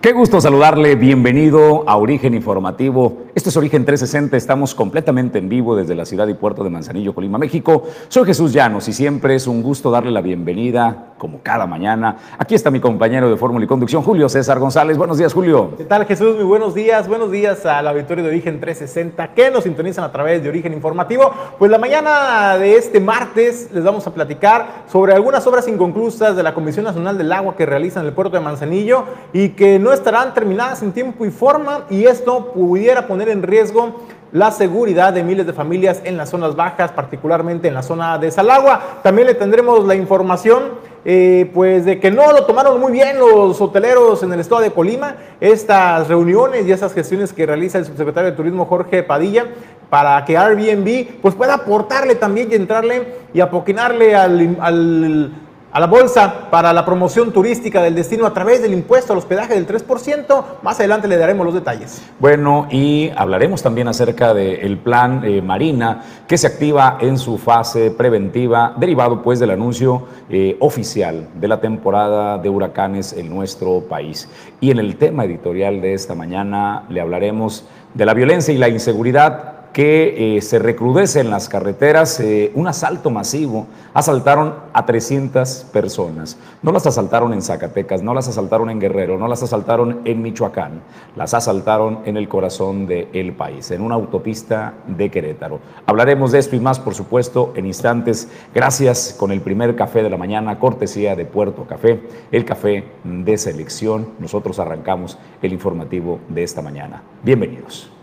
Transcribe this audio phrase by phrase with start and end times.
[0.00, 3.24] Qué gusto saludarle, bienvenido a Origen Informativo.
[3.34, 7.16] Esto es Origen 360, estamos completamente en vivo desde la ciudad y puerto de Manzanillo,
[7.16, 7.82] Colima, México.
[8.06, 12.16] Soy Jesús Llanos y siempre es un gusto darle la bienvenida, como cada mañana.
[12.38, 14.96] Aquí está mi compañero de Fórmula y Conducción, Julio César González.
[14.96, 15.72] Buenos días, Julio.
[15.76, 16.36] ¿Qué tal, Jesús?
[16.36, 17.08] Muy buenos días.
[17.08, 20.72] Buenos días a la auditorio de Origen 360 que nos sintonizan a través de Origen
[20.72, 21.30] Informativo.
[21.58, 26.42] Pues la mañana de este martes les vamos a platicar sobre algunas obras inconclusas de
[26.42, 29.87] la Comisión Nacional del Agua que realizan en el puerto de Manzanillo y que no
[29.88, 34.02] no estarán terminadas en tiempo y forma y esto pudiera poner en riesgo
[34.32, 38.30] la seguridad de miles de familias en las zonas bajas, particularmente en la zona de
[38.30, 39.00] Salagua.
[39.02, 40.64] También le tendremos la información
[41.06, 44.72] eh, pues de que no lo tomaron muy bien los hoteleros en el estado de
[44.72, 49.46] Colima, estas reuniones y esas gestiones que realiza el subsecretario de Turismo Jorge Padilla
[49.88, 55.32] para que Airbnb pues pueda aportarle también y entrarle y apoquinarle al
[55.70, 59.54] a la bolsa para la promoción turística del destino a través del impuesto al hospedaje
[59.54, 60.44] del 3%.
[60.62, 62.02] Más adelante le daremos los detalles.
[62.18, 67.90] Bueno, y hablaremos también acerca del plan eh, Marina que se activa en su fase
[67.90, 74.28] preventiva, derivado pues del anuncio eh, oficial de la temporada de huracanes en nuestro país.
[74.60, 77.64] Y en el tema editorial de esta mañana le hablaremos
[77.94, 82.66] de la violencia y la inseguridad que eh, se recrudece en las carreteras eh, un
[82.66, 83.66] asalto masivo.
[83.94, 86.36] Asaltaron a 300 personas.
[86.62, 90.82] No las asaltaron en Zacatecas, no las asaltaron en Guerrero, no las asaltaron en Michoacán,
[91.16, 95.60] las asaltaron en el corazón del país, en una autopista de Querétaro.
[95.86, 98.28] Hablaremos de esto y más, por supuesto, en instantes.
[98.54, 102.00] Gracias con el primer café de la mañana, cortesía de Puerto Café,
[102.32, 104.08] el café de selección.
[104.18, 107.02] Nosotros arrancamos el informativo de esta mañana.
[107.22, 107.97] Bienvenidos.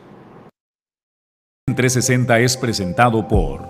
[1.75, 3.67] 360 es presentado por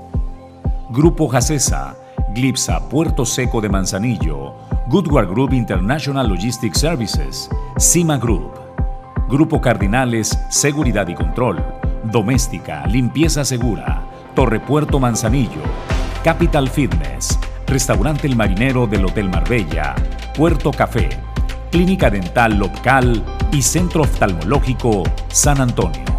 [0.89, 1.95] Grupo Jacesa,
[2.33, 4.53] Glipsa Puerto Seco de Manzanillo,
[4.87, 8.51] Goodward Group International Logistics Services, Cima Group,
[9.27, 11.63] Grupo Cardinales Seguridad y Control,
[12.03, 14.03] Doméstica, Limpieza Segura,
[14.35, 15.61] Torre Puerto Manzanillo,
[16.23, 19.95] Capital Fitness, Restaurante El Marinero del Hotel Marbella,
[20.37, 21.09] Puerto Café,
[21.71, 26.14] Clínica Dental Local y Centro Oftalmológico San Antonio.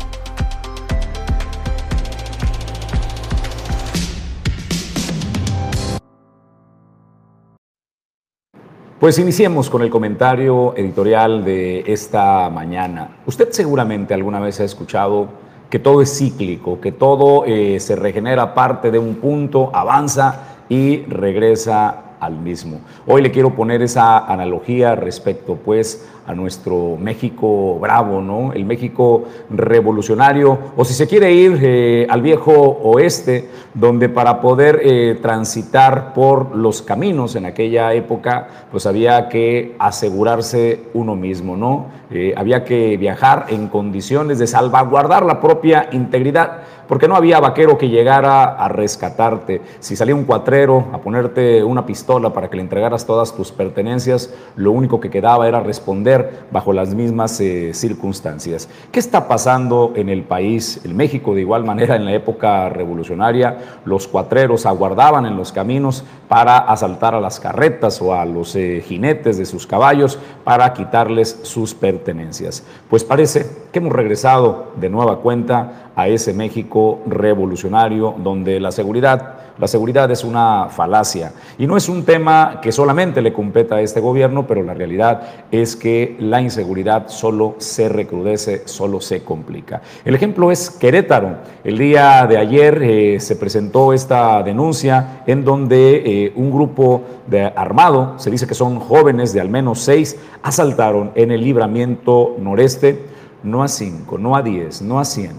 [8.99, 13.19] Pues iniciemos con el comentario editorial de esta mañana.
[13.27, 15.29] Usted seguramente alguna vez ha escuchado
[15.69, 21.03] que todo es cíclico, que todo eh, se regenera parte de un punto, avanza y
[21.03, 22.81] regresa al mismo.
[23.07, 28.53] Hoy le quiero poner esa analogía respecto pues a nuestro México bravo, ¿no?
[28.53, 34.81] El México revolucionario, o si se quiere ir eh, al viejo oeste, donde para poder
[34.83, 41.87] eh, transitar por los caminos en aquella época, pues había que asegurarse uno mismo, ¿no?
[42.11, 47.77] Eh, había que viajar en condiciones de salvaguardar la propia integridad porque no había vaquero
[47.79, 49.61] que llegara a rescatarte.
[49.81, 54.33] Si salía un cuatrero a ponerte una pistola para que le entregaras todas tus pertenencias,
[54.57, 56.16] lo único que quedaba era responder
[56.51, 58.69] bajo las mismas eh, circunstancias.
[58.93, 60.81] ¿Qué está pasando en el país?
[60.85, 66.05] En México, de igual manera, en la época revolucionaria, los cuatreros aguardaban en los caminos
[66.29, 71.41] para asaltar a las carretas o a los eh, jinetes de sus caballos para quitarles
[71.43, 72.65] sus pertenencias.
[72.91, 79.36] Pues parece que hemos regresado de nueva cuenta a ese México revolucionario donde la seguridad,
[79.59, 83.81] la seguridad es una falacia y no es un tema que solamente le competa a
[83.81, 89.81] este gobierno, pero la realidad es que la inseguridad solo se recrudece, solo se complica.
[90.05, 91.37] El ejemplo es Querétaro.
[91.65, 97.45] El día de ayer eh, se presentó esta denuncia en donde eh, un grupo de
[97.45, 103.07] armado, se dice que son jóvenes de al menos seis, asaltaron en el libramiento noreste,
[103.43, 105.33] no a cinco, no a diez, no a cien,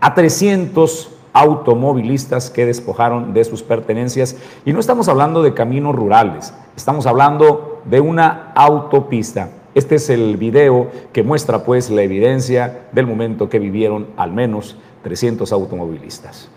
[0.00, 4.36] a 300 automovilistas que despojaron de sus pertenencias.
[4.64, 9.50] Y no estamos hablando de caminos rurales, estamos hablando de una autopista.
[9.74, 14.76] Este es el video que muestra pues la evidencia del momento que vivieron al menos
[15.02, 16.48] 300 automovilistas.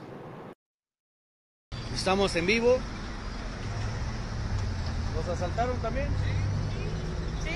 [1.94, 2.78] Estamos en vivo.
[5.16, 6.06] ¿Los asaltaron también?
[7.44, 7.50] Sí.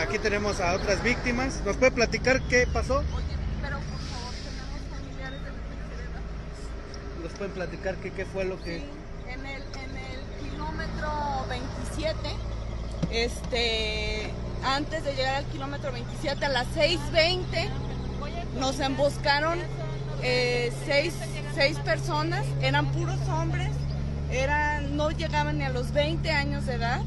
[0.00, 1.62] Aquí tenemos a otras víctimas.
[1.64, 3.02] ¿Nos puede platicar qué pasó?
[7.36, 8.76] Pueden platicar qué, qué fue lo que...
[9.28, 12.18] En el, en el kilómetro 27,
[13.10, 14.30] este,
[14.64, 17.68] antes de llegar al kilómetro 27, a las 6.20,
[18.58, 19.58] nos emboscaron
[20.22, 21.14] eh, seis,
[21.54, 23.70] seis personas, eran puros hombres,
[24.30, 27.02] eran, no llegaban ni a los 20 años de edad,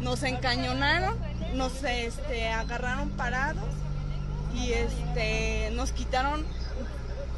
[0.00, 1.16] nos encañonaron,
[1.54, 3.68] nos este, agarraron parados
[4.54, 6.44] y este, nos quitaron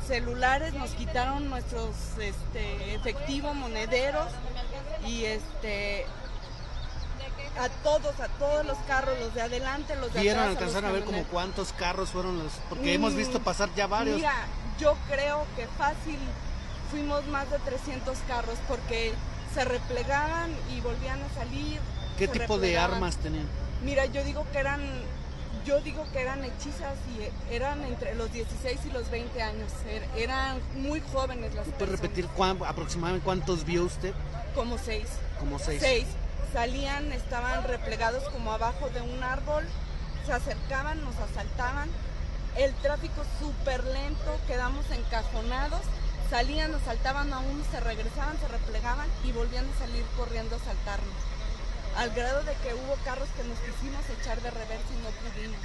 [0.06, 4.28] celulares, nos quitaron nuestros este, efectivos, monederos
[5.06, 6.06] y este
[7.58, 10.56] a todos, a todos los carros, los de adelante, los de ¿Vieron, atrás.
[10.56, 12.52] alcanzaron a ver como cuántos carros fueron los...?
[12.68, 14.16] Porque hemos visto pasar ya varios.
[14.16, 14.34] Mira,
[14.78, 16.18] yo creo que fácil
[16.90, 19.12] fuimos más de 300 carros porque
[19.54, 21.80] se replegaban y volvían a salir.
[22.18, 23.46] ¿Qué tipo de armas tenían?
[23.82, 24.80] Mira, yo digo que eran,
[25.66, 29.70] yo digo que eran hechizas y eran entre los 16 y los 20 años.
[29.90, 31.78] Er- Eran muy jóvenes las ¿Me personas.
[31.78, 34.14] puede repetir cuán- aproximadamente cuántos vio usted?
[34.54, 35.08] Como seis.
[35.38, 35.80] Como seis.
[35.82, 36.06] Seis.
[36.52, 39.64] Salían, estaban replegados como abajo de un árbol,
[40.24, 41.88] se acercaban, nos asaltaban.
[42.56, 45.80] El tráfico súper lento, quedamos encajonados.
[46.30, 50.58] Salían, nos asaltaban a uno, se regresaban, se replegaban y volvían a salir corriendo a
[50.58, 51.14] asaltarnos.
[51.96, 55.56] Al grado de que hubo carros que nos quisimos echar de reversa y no pudimos.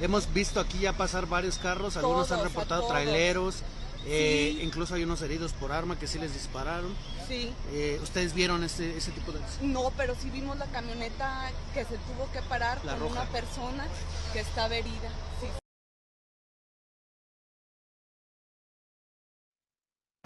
[0.00, 0.04] No.
[0.04, 3.62] Hemos visto aquí ya pasar varios carros, algunos Todos, han reportado traileros,
[4.06, 4.62] eh, Sí.
[4.64, 6.94] incluso hay unos heridos por arma que sí les dispararon.
[7.28, 7.52] Sí.
[7.72, 9.38] Eh, ¿Ustedes vieron ese, ese tipo de...
[9.60, 13.12] No, pero sí vimos la camioneta que se tuvo que parar La con roja.
[13.22, 13.86] una persona
[14.32, 15.10] que estaba herida.
[15.40, 15.46] Sí.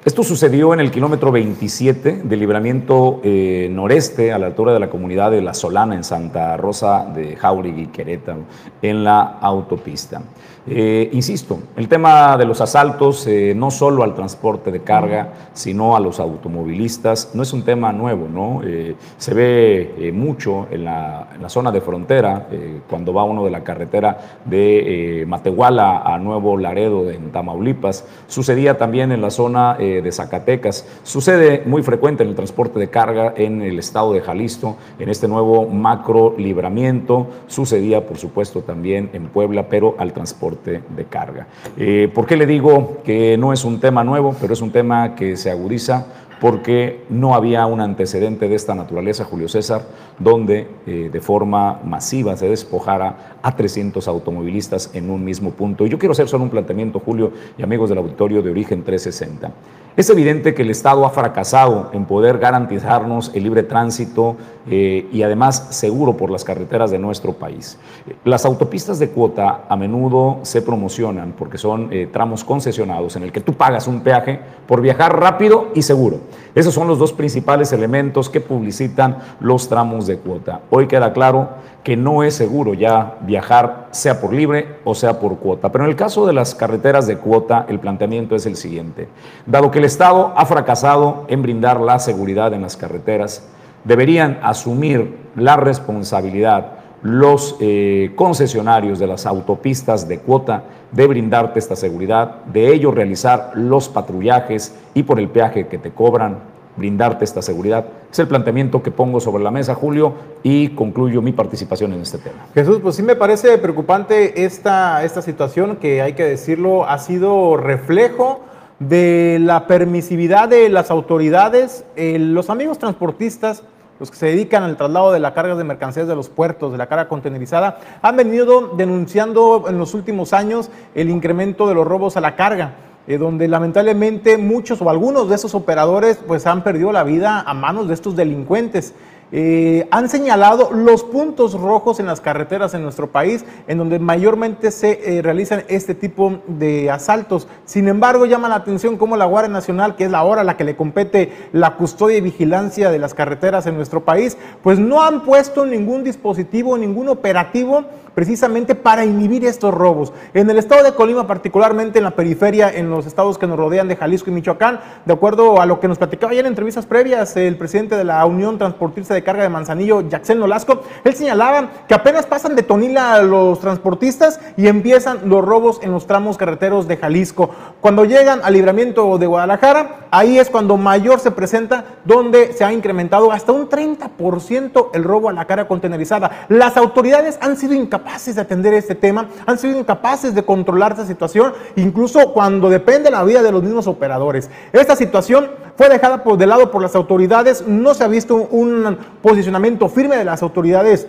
[0.05, 4.91] Esto sucedió en el kilómetro 27 del libramiento eh, noreste a la altura de la
[4.91, 8.41] comunidad de La Solana en Santa Rosa de Jauregui, Querétaro,
[8.83, 10.21] en la autopista.
[10.66, 15.94] Eh, insisto, el tema de los asaltos, eh, no solo al transporte de carga, sino
[15.94, 18.62] a los automovilistas, no es un tema nuevo, ¿no?
[18.64, 22.49] Eh, se ve mucho en la, en la zona de frontera,
[22.88, 28.78] cuando va uno de la carretera de eh, Matehuala a Nuevo Laredo en Tamaulipas, sucedía
[28.78, 33.61] también en la zona de Zacatecas, sucede muy frecuente en el transporte de carga en
[33.61, 39.69] el estado de Jalisco, en este nuevo macro libramiento, sucedía por supuesto también en Puebla,
[39.69, 41.47] pero al transporte de carga.
[41.77, 45.15] Eh, ¿Por qué le digo que no es un tema nuevo, pero es un tema
[45.15, 46.06] que se agudiza?
[46.41, 49.83] Porque no había un antecedente de esta naturaleza, Julio César,
[50.19, 55.87] donde eh, de forma masiva se despojara a 300 automovilistas en un mismo punto.
[55.87, 59.53] Y yo quiero hacer solo un planteamiento, Julio y amigos del auditorio de Origen 360.
[59.97, 64.37] Es evidente que el Estado ha fracasado en poder garantizarnos el libre tránsito
[64.69, 67.79] eh, y además seguro por las carreteras de nuestro país.
[68.25, 73.31] Las autopistas de cuota a menudo se promocionan porque son eh, tramos concesionados en el
[73.31, 76.23] que tú pagas un peaje por viajar rápido y seguro.
[76.55, 80.61] Esos son los dos principales elementos que publicitan los tramos de cuota.
[80.71, 81.49] Hoy queda claro
[81.82, 85.71] que no es seguro ya viajar sea por libre o sea por cuota.
[85.71, 89.09] Pero en el caso de las carreteras de cuota, el planteamiento es el siguiente.
[89.47, 93.47] Dado que el Estado ha fracasado en brindar la seguridad en las carreteras,
[93.85, 96.74] deberían asumir la responsabilidad
[97.05, 103.53] los eh, concesionarios de las autopistas de cuota de brindarte esta seguridad, de ellos realizar
[103.55, 106.38] los patrullajes y por el peaje que te cobran,
[106.76, 107.85] brindarte esta seguridad.
[108.11, 112.17] Es el planteamiento que pongo sobre la mesa, Julio, y concluyo mi participación en este
[112.17, 112.47] tema.
[112.55, 117.59] Jesús, pues sí me parece preocupante esta, esta situación que hay que decirlo, ha sido
[117.59, 118.40] reflejo
[118.78, 121.85] de la permisividad de las autoridades.
[121.97, 123.62] Eh, los amigos transportistas,
[124.01, 126.79] los que se dedican al traslado de la carga de mercancías de los puertos, de
[126.79, 132.17] la carga contenerizada, han venido denunciando en los últimos años el incremento de los robos
[132.17, 132.75] a la carga.
[133.07, 137.53] eh, donde lamentablemente muchos o algunos de esos operadores pues han perdido la vida a
[137.53, 138.95] manos de estos delincuentes.
[139.33, 144.71] Eh, han señalado los puntos rojos en las carreteras en nuestro país, en donde mayormente
[144.71, 147.49] se eh, realizan este tipo de asaltos.
[147.64, 150.64] Sin embargo, llama la atención cómo la Guardia Nacional, que es la hora la que
[150.64, 155.23] le compete la custodia y vigilancia de las carreteras en nuestro país, pues no han
[155.23, 160.12] puesto ningún dispositivo, ningún operativo precisamente para inhibir estos robos.
[160.33, 163.88] En el estado de Colima, particularmente en la periferia, en los estados que nos rodean
[163.88, 167.37] de Jalisco y Michoacán, de acuerdo a lo que nos platicaba ayer en entrevistas previas
[167.37, 171.94] el presidente de la Unión Transportista de carga de Manzanillo, Jackson Nolasco, él señalaba que
[171.94, 176.97] apenas pasan de Tonila los transportistas y empiezan los robos en los tramos carreteros de
[176.97, 177.50] Jalisco.
[177.80, 182.73] Cuando llegan al libramiento de Guadalajara, ahí es cuando mayor se presenta, donde se ha
[182.73, 186.47] incrementado hasta un 30% el robo a la carga contenerizada.
[186.49, 191.06] Las autoridades han sido incapaces de atender este tema, han sido incapaces de controlar esta
[191.06, 194.50] situación, incluso cuando depende la vida de los mismos operadores.
[194.73, 198.99] Esta situación fue dejada por de lado por las autoridades, no se ha visto un
[199.23, 201.06] posicionamiento firme de las autoridades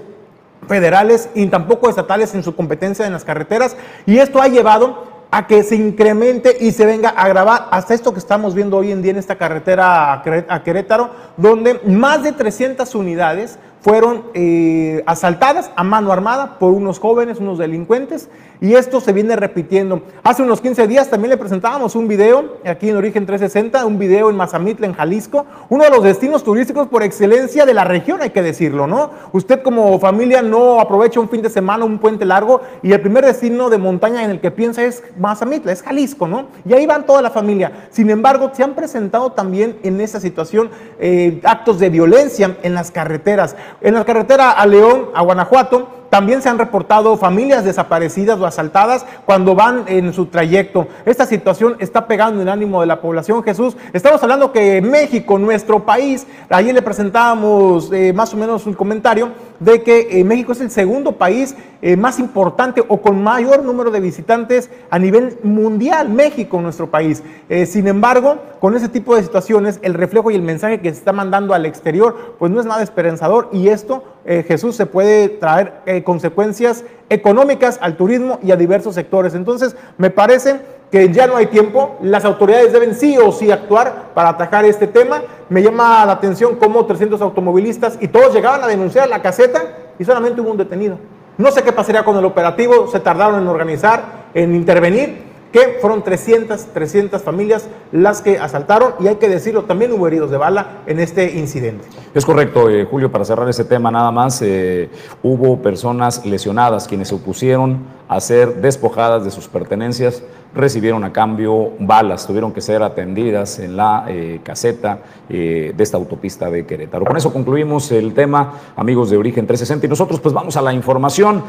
[0.67, 3.75] federales y tampoco estatales en su competencia en las carreteras.
[4.05, 8.13] Y esto ha llevado a que se incremente y se venga a agravar hasta esto
[8.13, 12.95] que estamos viendo hoy en día en esta carretera a Querétaro, donde más de 300
[12.95, 18.29] unidades fueron eh, asaltadas a mano armada por unos jóvenes, unos delincuentes,
[18.62, 20.01] y esto se viene repitiendo.
[20.24, 24.29] Hace unos 15 días también le presentábamos un video aquí en Origen 360, un video
[24.29, 28.29] en Mazamitla, en Jalisco, uno de los destinos turísticos por excelencia de la región, hay
[28.29, 29.12] que decirlo, ¿no?
[29.31, 33.25] Usted como familia no aprovecha un fin de semana, un puente largo, y el primer
[33.25, 36.47] destino de montaña en el que piensa es Mazamitla, es Jalisco, ¿no?
[36.67, 37.88] Y ahí van toda la familia.
[37.91, 40.69] Sin embargo, se han presentado también en esa situación
[41.00, 43.55] eh, actos de violencia en las carreteras.
[43.81, 49.05] En la carretera a León, a Guanajuato, también se han reportado familias desaparecidas o asaltadas
[49.25, 50.88] cuando van en su trayecto.
[51.05, 53.43] Esta situación está pegando el ánimo de la población.
[53.43, 58.74] Jesús, estamos hablando que México, nuestro país, ayer le presentábamos eh, más o menos un
[58.74, 63.63] comentario de que eh, México es el segundo país eh, más importante o con mayor
[63.63, 67.24] número de visitantes a nivel mundial, México, nuestro país.
[67.67, 71.13] sin embargo, con ese tipo de situaciones, el reflejo y el mensaje que se está
[71.13, 75.82] mandando al exterior, pues no es nada esperanzador y esto eh, Jesús se puede traer
[75.86, 79.36] eh, consecuencias económicas al turismo y a diversos sectores.
[79.36, 80.60] Entonces, me parece
[80.91, 84.88] que ya no hay tiempo, las autoridades deben sí o sí actuar para atajar este
[84.88, 85.22] tema.
[85.50, 89.62] Me llama la atención cómo 300 automovilistas y todos llegaban a denunciar la caseta
[90.00, 90.98] y solamente hubo un detenido.
[91.38, 94.03] No sé qué pasaría con el operativo, se tardaron en organizar,
[94.34, 99.93] en intervenir, que fueron 300, 300 familias las que asaltaron y hay que decirlo, también
[99.93, 101.85] hubo heridos de bala en este incidente.
[102.13, 104.89] Es correcto, eh, Julio, para cerrar ese tema nada más, eh,
[105.24, 111.71] hubo personas lesionadas quienes se opusieron a ser despojadas de sus pertenencias recibieron a cambio
[111.79, 117.05] balas, tuvieron que ser atendidas en la eh, caseta eh, de esta autopista de Querétaro.
[117.05, 120.74] Con eso concluimos el tema, amigos de Origen 360, y nosotros pues vamos a la
[120.74, 121.44] información.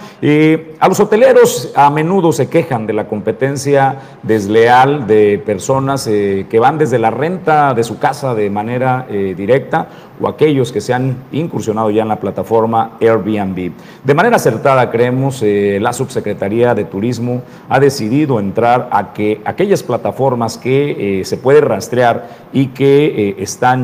[0.81, 6.59] a los hoteleros a menudo se quejan de la competencia desleal de personas eh, que
[6.59, 9.89] van desde la renta de su casa de manera directa
[10.21, 13.73] o aquellos que se han incursionado ya en la plataforma Airbnb.
[14.03, 20.59] De manera acertada, creemos, la Subsecretaría de Turismo ha decidido entrar a que aquellas plataformas
[20.59, 23.37] que eh, se puede rastrear y que eh,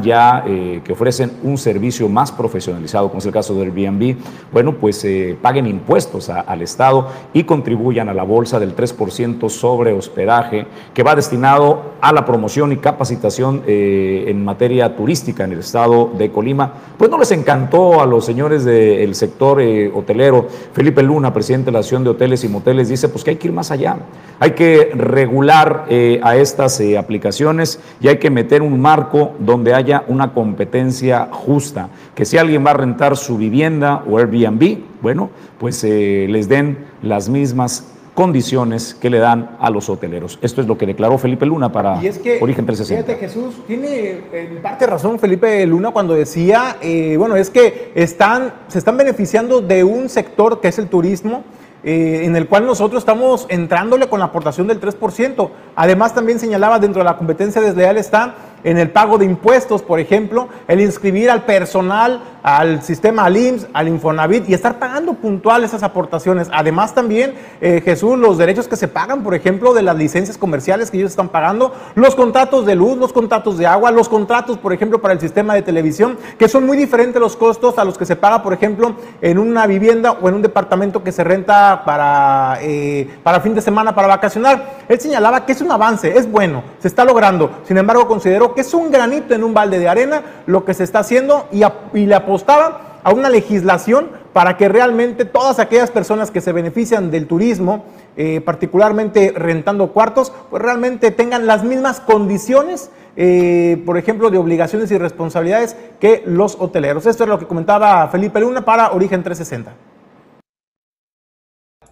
[0.03, 4.17] ya, eh, que ofrecen un servicio más profesionalizado, como es el caso del Airbnb,
[4.53, 5.07] bueno, pues
[5.41, 11.17] paguen impuestos al Estado y contribuyan a la bolsa del 3% sobre hospedaje, que va
[11.17, 16.73] destinado a la promoción y capacitación en materia turística en el Estado de Colima.
[16.97, 19.61] Pues no les encantó a los señores del sector
[19.95, 20.47] hotelero.
[20.73, 23.49] Felipe Luna, presidente de la Asociación de Hoteles y Moteles, dice pues que hay que
[23.49, 23.97] ir más allá.
[24.39, 29.72] Hay que regular eh, a estas eh, aplicaciones y hay que meter un marco donde
[29.75, 31.89] haya una competencia justa.
[32.15, 36.79] Que si alguien va a rentar su vivienda o Airbnb, bueno, pues eh, les den
[37.03, 40.39] las mismas condiciones que le dan a los hoteleros.
[40.43, 42.85] Esto es lo que declaró Felipe Luna para Origen 360.
[42.85, 46.77] Fíjate, Jesús, tiene en parte razón Felipe Luna cuando decía,
[47.17, 51.43] bueno, es que están, se están beneficiando de un sector que es el turismo,
[51.85, 55.51] eh, en el cual nosotros estamos entrándole con la aportación del 3%.
[55.75, 60.01] Además, también señalaba dentro de la competencia desleal está en el pago de impuestos, por
[60.01, 65.65] ejemplo, el inscribir al personal, al sistema al IMSS, al Infonavit y estar pagando puntual
[65.65, 66.49] esas aportaciones.
[66.53, 70.91] Además también, eh, Jesús, los derechos que se pagan, por ejemplo, de las licencias comerciales
[70.91, 74.73] que ellos están pagando, los contratos de luz, los contratos de agua, los contratos, por
[74.73, 78.07] ejemplo, para el sistema de televisión, que son muy diferentes los costos a los que
[78.07, 82.59] se paga, por ejemplo, en una vivienda o en un departamento que se renta para,
[82.63, 84.83] eh, para fin de semana, para vacacionar.
[84.89, 87.51] Él señalaba que es un avance, es bueno, se está logrando.
[87.65, 90.85] Sin embargo, considero que es un granito en un balde de arena lo que se
[90.85, 91.63] está haciendo y,
[92.07, 97.27] le apostaba a una legislación para que realmente todas aquellas personas que se benefician del
[97.27, 97.85] turismo,
[98.17, 104.91] eh, particularmente rentando cuartos, pues realmente tengan las mismas condiciones, eh, por ejemplo, de obligaciones
[104.91, 107.05] y responsabilidades que los hoteleros.
[107.05, 109.92] Esto es lo que comentaba Felipe Luna para Origen 360.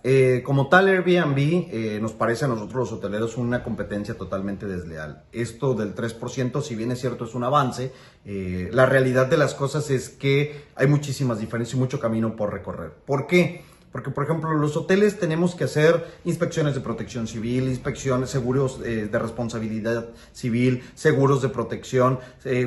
[0.03, 5.25] Eh, como tal Airbnb eh, nos parece a nosotros los hoteleros una competencia totalmente desleal.
[5.33, 7.93] Esto del 3%, si bien es cierto, es un avance,
[8.25, 12.53] eh, la realidad de las cosas es que hay muchísimas diferencias y mucho camino por
[12.53, 12.93] recorrer.
[13.05, 13.63] ¿Por qué?
[13.93, 19.19] Porque, por ejemplo, los hoteles tenemos que hacer inspecciones de protección civil, inspecciones, seguros de
[19.19, 22.21] responsabilidad civil, seguros de protección,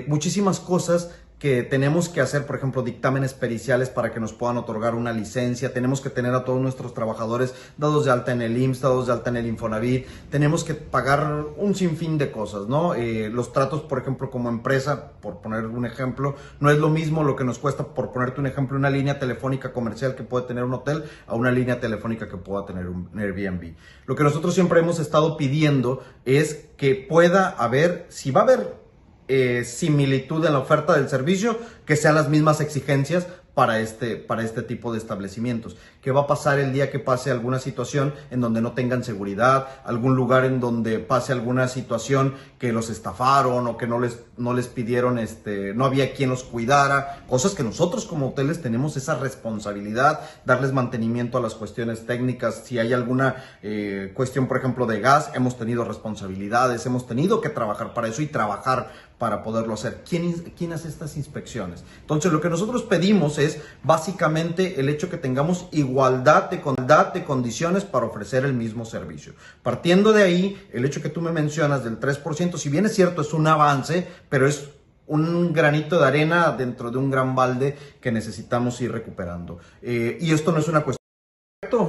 [0.07, 1.11] muchísimas cosas
[1.43, 5.73] que tenemos que hacer, por ejemplo, dictámenes periciales para que nos puedan otorgar una licencia,
[5.73, 9.11] tenemos que tener a todos nuestros trabajadores dados de alta en el IMSS, dados de
[9.11, 12.95] alta en el Infonavit, tenemos que pagar un sinfín de cosas, ¿no?
[12.95, 17.25] Eh, los tratos, por ejemplo, como empresa, por poner un ejemplo, no es lo mismo
[17.25, 20.63] lo que nos cuesta, por ponerte un ejemplo, una línea telefónica comercial que puede tener
[20.63, 23.73] un hotel a una línea telefónica que pueda tener un Airbnb.
[24.05, 28.82] Lo que nosotros siempre hemos estado pidiendo es que pueda haber, si va a haber
[29.27, 34.43] eh, similitud en la oferta del servicio, que sean las mismas exigencias para este, para
[34.43, 35.77] este tipo de establecimientos.
[36.01, 39.67] ¿Qué va a pasar el día que pase alguna situación en donde no tengan seguridad,
[39.85, 44.53] algún lugar en donde pase alguna situación que los estafaron o que no les, no
[44.53, 47.23] les pidieron, este, no había quien los cuidara?
[47.29, 52.63] Cosas que nosotros como hoteles tenemos esa responsabilidad, darles mantenimiento a las cuestiones técnicas.
[52.65, 57.49] Si hay alguna eh, cuestión, por ejemplo, de gas, hemos tenido responsabilidades, hemos tenido que
[57.49, 58.91] trabajar para eso y trabajar
[59.23, 60.03] para poderlo hacer.
[60.05, 61.85] ¿Quién, ¿Quién hace estas inspecciones?
[62.01, 67.85] Entonces, lo que nosotros pedimos es básicamente el hecho que tengamos igualdad de, de condiciones
[67.85, 69.31] para ofrecer el mismo servicio.
[69.61, 73.21] Partiendo de ahí, el hecho que tú me mencionas del 3%, si bien es cierto,
[73.21, 74.71] es un avance, pero es
[75.07, 79.59] un granito de arena dentro de un gran balde que necesitamos ir recuperando.
[79.81, 80.97] Eh, y esto no es una cuestión.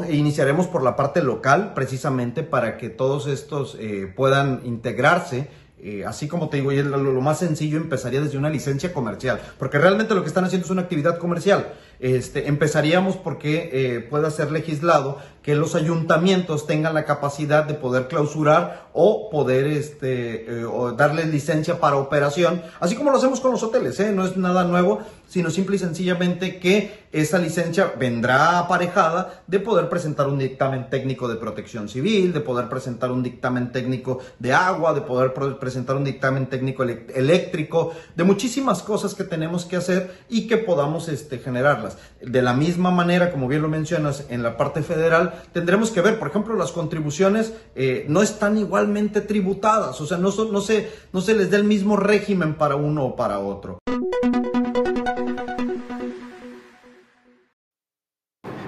[0.07, 5.49] E iniciaremos por la parte local, precisamente para que todos estos eh, puedan integrarse
[5.87, 9.77] eh, así como te digo, lo, lo, más sencillo empezaría desde una licencia comercial, porque
[9.77, 11.75] realmente lo que están haciendo es una actividad comercial.
[12.05, 18.09] Este, empezaríamos porque eh, pueda ser legislado que los ayuntamientos tengan la capacidad de poder
[18.09, 20.67] clausurar o poder este, eh,
[20.99, 24.13] darles licencia para operación, así como lo hacemos con los hoteles, ¿eh?
[24.13, 29.89] no es nada nuevo, sino simple y sencillamente que esa licencia vendrá aparejada de poder
[29.89, 34.95] presentar un dictamen técnico de protección civil, de poder presentar un dictamen técnico de agua,
[34.95, 40.47] de poder presentar un dictamen técnico eléctrico, de muchísimas cosas que tenemos que hacer y
[40.47, 41.94] que podamos este, generarlas.
[42.21, 46.19] De la misma manera, como bien lo mencionas, en la parte federal, tendremos que ver,
[46.19, 51.21] por ejemplo, las contribuciones eh, no están igualmente tributadas, o sea, no, no, se, no
[51.21, 53.79] se les da el mismo régimen para uno o para otro.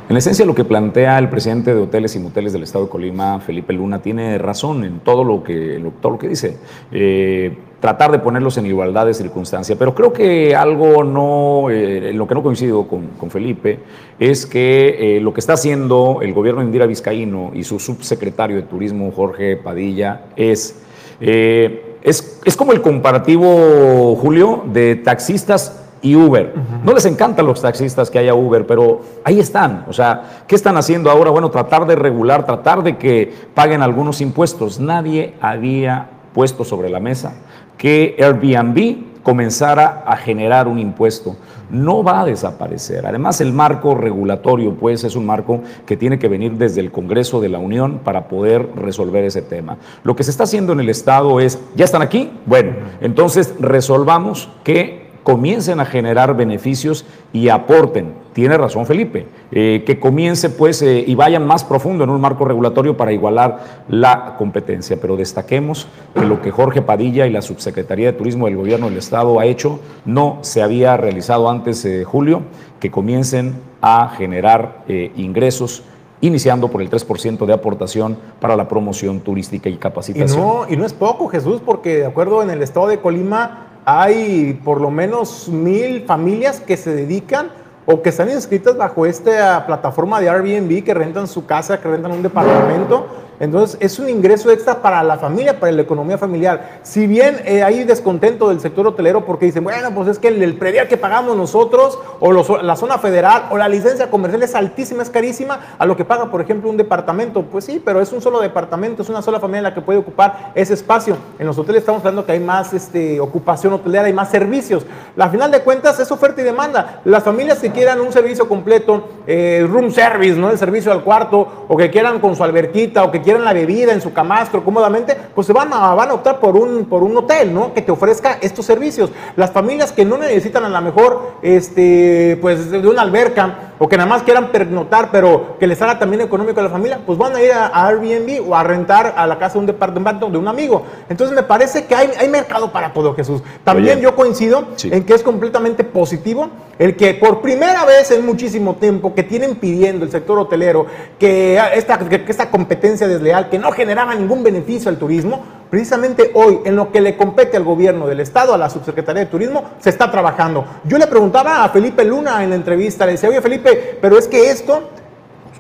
[0.09, 3.41] En esencia, lo que plantea el presidente de Hoteles y Moteles del Estado de Colima,
[3.41, 6.59] Felipe Luna, tiene razón en todo lo que, todo lo que dice.
[6.93, 9.75] Eh, tratar de ponerlos en igualdad de circunstancia.
[9.77, 13.81] Pero creo que algo no, eh, en lo que no coincido con, Felipe,
[14.21, 18.55] es que eh, lo que está haciendo el gobierno de Indira Vizcaíno y su subsecretario
[18.55, 20.83] de Turismo, Jorge Padilla, es,
[21.19, 26.55] es, es como el comparativo, Julio, de taxistas y Uber.
[26.85, 29.85] No les encantan los taxistas que haya Uber, pero ahí están.
[29.89, 31.31] O sea, ¿qué están haciendo ahora?
[31.31, 34.79] Bueno, tratar de regular, tratar de que paguen algunos impuestos.
[34.79, 37.35] Nadie había puesto sobre la mesa
[37.77, 41.35] que Airbnb comenzara a generar un impuesto.
[41.69, 43.05] No va a desaparecer.
[43.05, 47.41] Además, el marco regulatorio, pues, es un marco que tiene que venir desde el Congreso
[47.41, 49.79] de la Unión para poder resolver ese tema.
[50.05, 52.31] Lo que se está haciendo en el Estado es, ¿ya están aquí?
[52.47, 58.15] Bueno, entonces resolvamos que comiencen a generar beneficios y aporten.
[58.33, 62.45] Tiene razón Felipe, eh, que comience pues eh, y vayan más profundo en un marco
[62.45, 63.59] regulatorio para igualar
[63.89, 64.99] la competencia.
[65.01, 68.99] Pero destaquemos que lo que Jorge Padilla y la Subsecretaría de Turismo del Gobierno del
[68.99, 72.43] Estado ha hecho no se había realizado antes de julio,
[72.79, 75.83] que comiencen a generar eh, ingresos
[76.21, 80.39] iniciando por el 3% de aportación para la promoción turística y capacitación.
[80.39, 83.66] Y no, y no es poco, Jesús, porque de acuerdo en el estado de Colima,
[83.87, 87.51] hay por lo menos mil familias que se dedican
[87.87, 92.11] o que están inscritas bajo esta plataforma de Airbnb, que rentan su casa, que rentan
[92.11, 93.07] un departamento
[93.39, 96.81] entonces, es un ingreso extra para la familia, para la economía familiar.
[96.83, 100.57] Si bien eh, hay descontento del sector hotelero porque dicen, bueno, pues es que el,
[100.57, 105.11] predial que pagamos nosotros, o la zona federal, o la licencia comercial es altísima, es
[105.11, 107.43] carísima, a lo que paga, por ejemplo, un departamento.
[107.43, 110.53] Pues sí, pero es un solo departamento, es una sola familia la que puede ocupar
[110.55, 111.17] ese espacio.
[111.39, 114.87] En los hoteles estamos hablando que hay más este, ocupación hotelera, hay más servicios.
[115.15, 117.01] La final de cuentas es oferta y demanda.
[117.05, 120.51] Las familias que quieran un servicio completo, eh, room service, ¿no?
[120.51, 123.93] El servicio al cuarto, o que quieran con su alberquita, o que quieren la bebida
[123.93, 127.17] en su camastro cómodamente, pues se van a, van a optar por un, por un
[127.17, 127.75] hotel, ¿no?
[127.75, 129.11] Que te ofrezca estos servicios.
[129.35, 133.97] Las familias que no necesitan a lo mejor, este, pues de una alberca, o que
[133.97, 137.35] nada más quieran pernotar, pero que les haga también económico a la familia, pues van
[137.35, 140.47] a ir a, Airbnb o a rentar a la casa de un departamento de un
[140.47, 140.85] amigo.
[141.09, 143.43] Entonces me parece que hay, hay mercado para todo, Jesús.
[143.65, 148.77] También yo coincido en que es completamente positivo el que por primera vez en muchísimo
[148.77, 150.87] tiempo que tienen pidiendo el sector hotelero
[151.19, 156.61] que esta, que esta competencia desleal que no generaba ningún beneficio al turismo, precisamente hoy
[156.65, 159.91] en lo que le compete al gobierno del estado, a la subsecretaría de turismo, se
[159.91, 160.65] está trabajando.
[160.85, 164.29] Yo le preguntaba a Felipe Luna en la entrevista, le decía, oye Felipe, pero es
[164.29, 164.91] que esto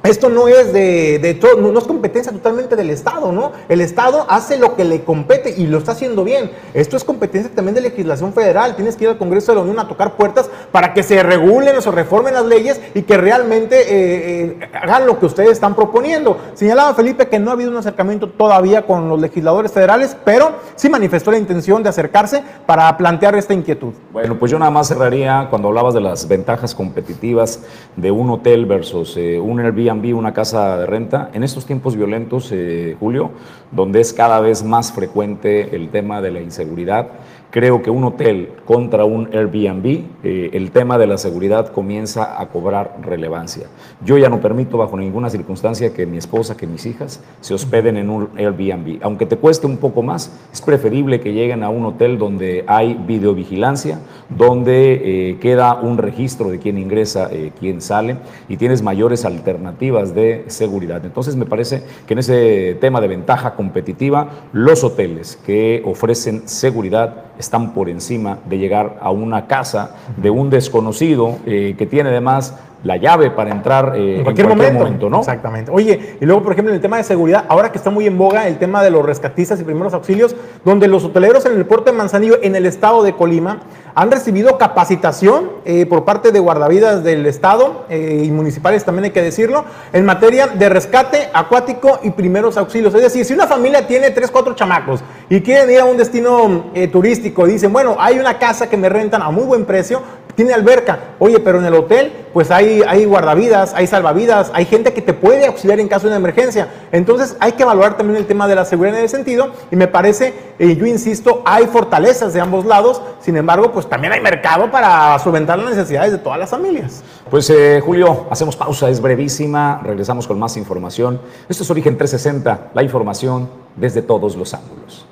[0.03, 3.53] esto no es de, todo, no, es competencia totalmente del Estado, ¿no?
[3.69, 6.51] El Estado hace lo que le compete y lo está haciendo bien.
[6.75, 8.77] Esto es competencia también de legislación federal.
[8.77, 11.77] Tienes que ir al Congreso de la Unión a tocar puertas para que se regulen
[11.77, 15.75] o se reformen las leyes y que realmente eh, eh, hagan lo que ustedes están
[15.75, 16.39] proponiendo.
[16.55, 20.89] Señalaba Felipe que no ha habido un acercamiento todavía con los legisladores federales, pero sí
[20.89, 23.93] manifestó la intención de acercarse para plantear esta inquietud.
[24.13, 27.65] Bueno, pues yo nada más cerraría cuando hablabas de las ventajas competitivas
[27.97, 31.31] de un hotel versus eh, un Airbnb una casa de renta.
[31.33, 33.31] En estos tiempos violentos, eh, Julio,
[33.71, 37.09] donde es cada vez más frecuente el tema de la inseguridad,
[37.57, 42.51] Creo que un hotel contra un Airbnb, eh, el tema de la seguridad comienza a
[42.51, 43.69] cobrar relevancia.
[44.05, 47.97] Yo ya no permito bajo ninguna circunstancia que mi esposa, que mis hijas se hospeden
[47.97, 48.99] en un Airbnb.
[49.01, 52.93] Aunque te cueste un poco más, es preferible que lleguen a un hotel donde hay
[52.93, 58.19] videovigilancia, donde eh, queda un registro de quién ingresa, eh, quién sale
[58.51, 61.03] y tienes mayores alternativas de seguridad.
[61.07, 67.26] Entonces me parece que en ese tema de ventaja competitiva, los hoteles que ofrecen seguridad
[67.39, 72.55] están por encima de llegar a una casa de un desconocido eh, que tiene además
[72.85, 75.11] la llave para entrar eh, en cualquier, momento.
[75.11, 75.19] ¿no?
[75.19, 75.71] Exactamente.
[75.71, 78.17] Oye, y luego, por ejemplo, en el tema de seguridad, ahora que está muy en
[78.17, 81.91] boga el tema de los rescatistas y primeros auxilios, donde los hoteleros en el puerto
[81.91, 83.61] de Manzanillo, en el estado de Colima,
[83.97, 89.11] han recibido capacitación eh, por parte de guardavidas del Estado eh, y municipales, también hay
[89.11, 92.95] que decirlo, en materia de rescate acuático y primeros auxilios.
[92.95, 96.67] Es decir, si una familia tiene tres, cuatro chamacos y quieren ir a un destino
[96.75, 100.03] eh, turístico, dicen, bueno, hay una casa que me rentan a muy buen precio,
[100.37, 100.99] tiene alberca.
[101.19, 105.15] Oye, pero en el hotel, pues hay, hay guardavidas, hay salvavidas, hay gente que te
[105.15, 106.69] puede auxiliar en caso de una emergencia.
[106.93, 109.51] Entonces hay que evaluar también el tema de la seguridad en ese sentido.
[109.71, 113.01] Y me parece, y yo insisto, hay fortalezas de ambos lados.
[113.21, 117.03] Sin embargo, pues también hay mercado para solventar las necesidades de todas las familias.
[117.31, 119.81] Pues eh, Julio, hacemos pausa, es brevísima.
[119.83, 121.21] Regresamos con más información.
[121.49, 125.07] Esto es Origen 360, la información desde todos los ángulos.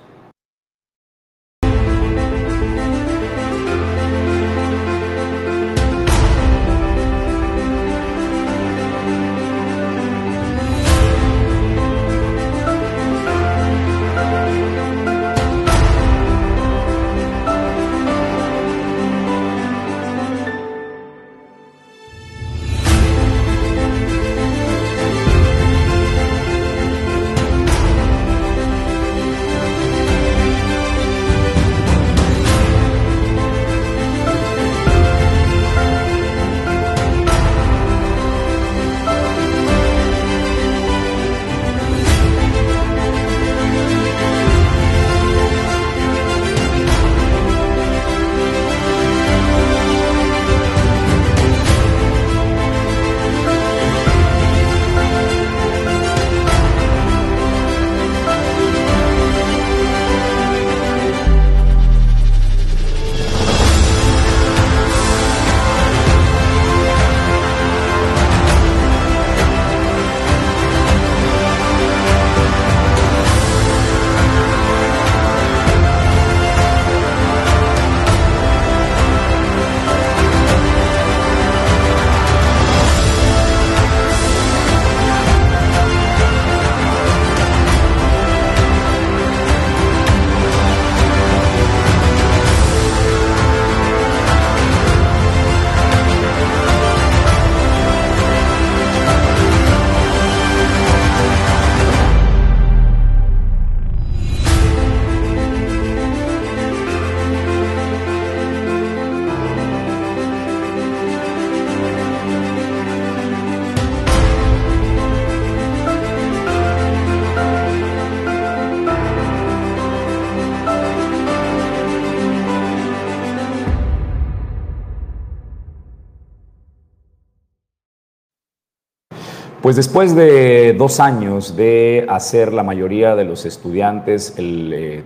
[129.64, 135.04] Pues después de dos años de hacer la mayoría de los estudiantes el eh,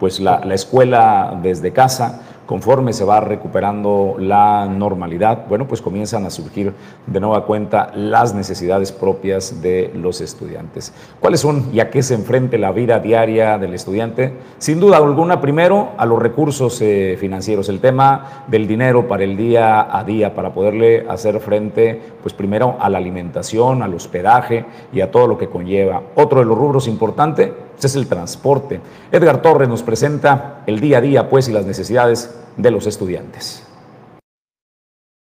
[0.00, 6.26] pues la, la escuela desde casa conforme se va recuperando la normalidad, bueno, pues comienzan
[6.26, 6.72] a surgir
[7.06, 10.92] de nueva cuenta las necesidades propias de los estudiantes.
[11.20, 14.32] ¿Cuáles son y a qué se enfrenta la vida diaria del estudiante?
[14.58, 19.36] Sin duda alguna, primero a los recursos eh, financieros, el tema del dinero para el
[19.36, 25.02] día a día, para poderle hacer frente, pues primero a la alimentación, al hospedaje y
[25.02, 26.02] a todo lo que conlleva.
[26.16, 26.88] Otro de los rubros
[27.80, 28.80] importantes es el transporte.
[29.10, 33.62] Edgar Torres nos presenta el día a día, pues, y las necesidades de los estudiantes.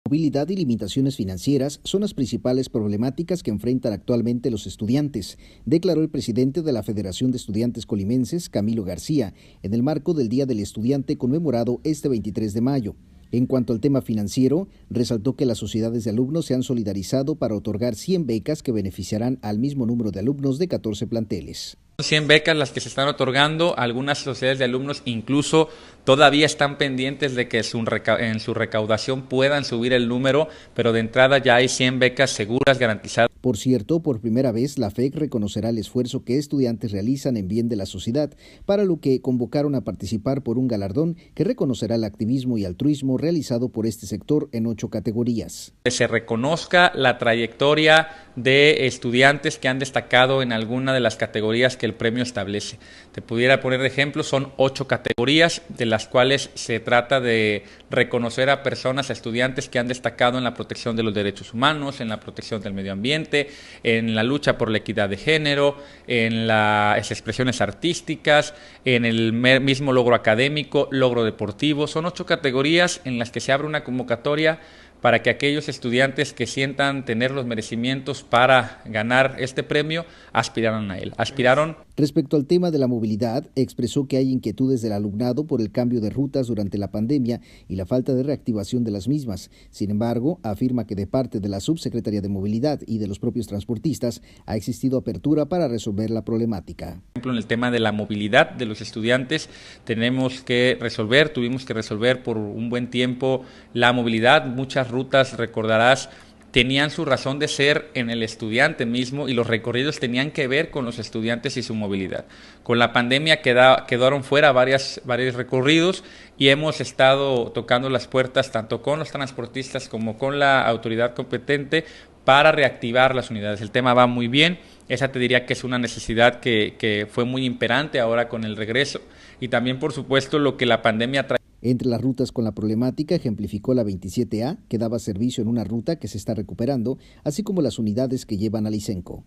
[0.06, 6.10] Movilidad y limitaciones financieras son las principales problemáticas que enfrentan actualmente los estudiantes, declaró el
[6.10, 10.60] presidente de la Federación de Estudiantes Colimenses, Camilo García, en el marco del Día del
[10.60, 12.96] Estudiante conmemorado este 23 de mayo.
[13.32, 17.56] En cuanto al tema financiero, resaltó que las sociedades de alumnos se han solidarizado para
[17.56, 21.78] otorgar 100 becas que beneficiarán al mismo número de alumnos de 14 planteles.
[22.00, 25.70] 100 becas las que se están otorgando, algunas sociedades de alumnos incluso
[26.06, 31.38] todavía están pendientes de que en su recaudación puedan subir el número, pero de entrada
[31.38, 33.30] ya hay 100 becas seguras garantizadas.
[33.42, 37.70] Por cierto, por primera vez la FEC reconocerá el esfuerzo que estudiantes realizan en bien
[37.70, 38.32] de la sociedad,
[38.66, 43.18] para lo que convocaron a participar por un galardón que reconocerá el activismo y altruismo
[43.18, 45.74] realizado por este sector en ocho categorías.
[45.84, 51.78] Que se reconozca la trayectoria de estudiantes que han destacado en alguna de las categorías
[51.78, 52.80] que el premio establece.
[53.12, 58.50] Te pudiera poner de ejemplo, son ocho categorías de las cuales se trata de reconocer
[58.50, 62.10] a personas, a estudiantes que han destacado en la protección de los derechos humanos, en
[62.10, 63.50] la protección del medio ambiente,
[63.84, 68.54] en la lucha por la equidad de género, en las expresiones artísticas,
[68.86, 71.88] en el mismo logro académico, logro deportivo.
[71.88, 74.60] Son ocho categorías en las que se abre una convocatoria
[75.04, 80.98] para que aquellos estudiantes que sientan tener los merecimientos para ganar este premio aspiraran a
[80.98, 81.12] él.
[81.18, 85.72] Aspiraron Respecto al tema de la movilidad, expresó que hay inquietudes del alumnado por el
[85.72, 89.52] cambio de rutas durante la pandemia y la falta de reactivación de las mismas.
[89.70, 93.46] Sin embargo, afirma que de parte de la Subsecretaría de Movilidad y de los propios
[93.46, 97.00] transportistas ha existido apertura para resolver la problemática.
[97.14, 99.48] Por ejemplo, en el tema de la movilidad de los estudiantes,
[99.84, 103.44] tenemos que resolver, tuvimos que resolver por un buen tiempo
[103.76, 104.48] la movilidad.
[104.48, 106.10] Muchas rutas, recordarás,
[106.54, 110.70] tenían su razón de ser en el estudiante mismo y los recorridos tenían que ver
[110.70, 112.26] con los estudiantes y su movilidad.
[112.62, 116.04] Con la pandemia quedaron fuera varias, varios recorridos
[116.38, 121.86] y hemos estado tocando las puertas tanto con los transportistas como con la autoridad competente
[122.24, 123.62] para reactivar las unidades.
[123.62, 127.26] El tema va muy bien, esa te diría que es una necesidad que, que fue
[127.26, 129.02] muy imperante ahora con el regreso
[129.40, 133.16] y también por supuesto lo que la pandemia trae entre las rutas con la problemática
[133.16, 137.62] ejemplificó la 27A, que daba servicio en una ruta que se está recuperando, así como
[137.62, 139.24] las unidades que llevan a Licenco.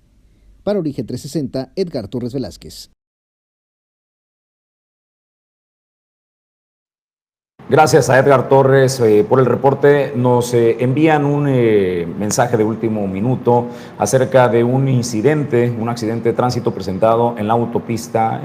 [0.62, 2.90] Para Origen 360, Edgar Torres Velázquez.
[7.68, 10.12] Gracias a Edgar Torres eh, por el reporte.
[10.14, 13.66] Nos eh, envían un eh, mensaje de último minuto
[13.98, 18.40] acerca de un incidente, un accidente de tránsito presentado en la autopista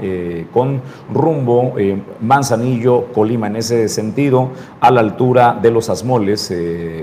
[0.52, 0.82] con
[1.12, 1.74] rumbo
[2.20, 3.46] Manzanillo, Colima.
[3.46, 4.48] En ese sentido,
[4.80, 6.52] a la altura de los Asmoles,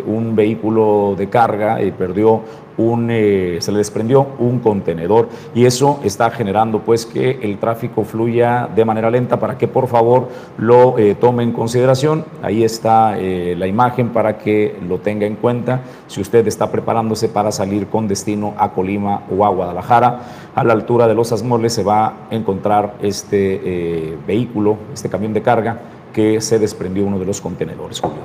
[0.05, 2.41] un vehículo de carga perdió
[2.81, 8.69] eh, se le desprendió un contenedor y eso está generando pues que el tráfico fluya
[8.73, 12.23] de manera lenta para que por favor lo eh, tome en consideración.
[12.41, 17.27] Ahí está eh, la imagen para que lo tenga en cuenta si usted está preparándose
[17.27, 20.21] para salir con destino a Colima o a Guadalajara.
[20.55, 25.41] A la altura de los Asmoles se va a encontrar este vehículo, este camión de
[25.41, 25.79] carga
[26.13, 28.23] que se desprendió uno de los contenedores, Julio.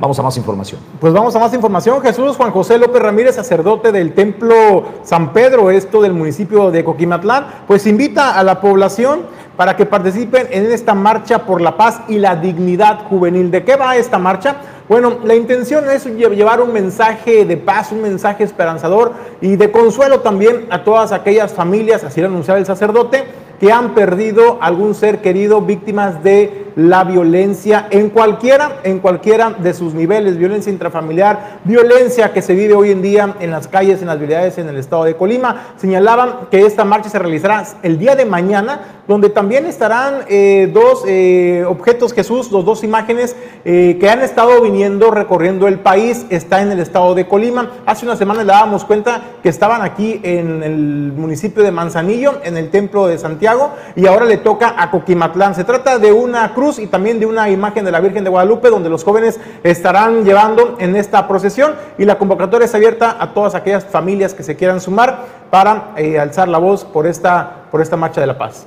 [0.00, 0.80] Vamos a más información.
[1.00, 2.00] Pues vamos a más información.
[2.00, 7.46] Jesús Juan José López Ramírez, sacerdote del Templo San Pedro, esto del municipio de Coquimatlán,
[7.66, 9.22] pues invita a la población
[9.56, 13.50] para que participen en esta marcha por la paz y la dignidad juvenil.
[13.50, 14.56] ¿De qué va esta marcha?
[14.88, 20.20] Bueno, la intención es llevar un mensaje de paz, un mensaje esperanzador y de consuelo
[20.20, 23.24] también a todas aquellas familias, así lo anunciaba el sacerdote,
[23.60, 29.74] que han perdido algún ser querido víctimas de la violencia en cualquiera, en cualquiera de
[29.74, 34.06] sus niveles, violencia intrafamiliar, violencia que se vive hoy en día en las calles, en
[34.06, 35.72] las vialidades en el estado de Colima.
[35.76, 41.02] Señalaban que esta marcha se realizará el día de mañana, donde también estarán eh, dos
[41.08, 44.77] eh, objetos Jesús, los dos imágenes eh, que han estado viniendo
[45.10, 47.70] recorriendo el país, está en el estado de Colima.
[47.86, 52.56] Hace una semana le dábamos cuenta que estaban aquí en el municipio de Manzanillo, en
[52.56, 55.54] el templo de Santiago, y ahora le toca a Coquimatlán.
[55.54, 58.70] Se trata de una cruz y también de una imagen de la Virgen de Guadalupe
[58.70, 63.54] donde los jóvenes estarán llevando en esta procesión y la convocatoria es abierta a todas
[63.54, 67.96] aquellas familias que se quieran sumar para eh, alzar la voz por esta, por esta
[67.96, 68.66] marcha de la paz.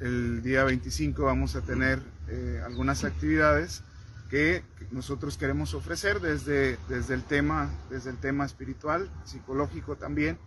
[0.00, 3.82] el día 25 vamos a tener eh, algunas actividades
[4.28, 10.38] que nosotros queremos ofrecer desde, desde, el tema, desde el tema espiritual, psicológico también,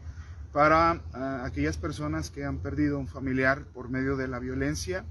[0.51, 5.05] para ah, aquellas personas que han perdido un familiar por medio de la violencia,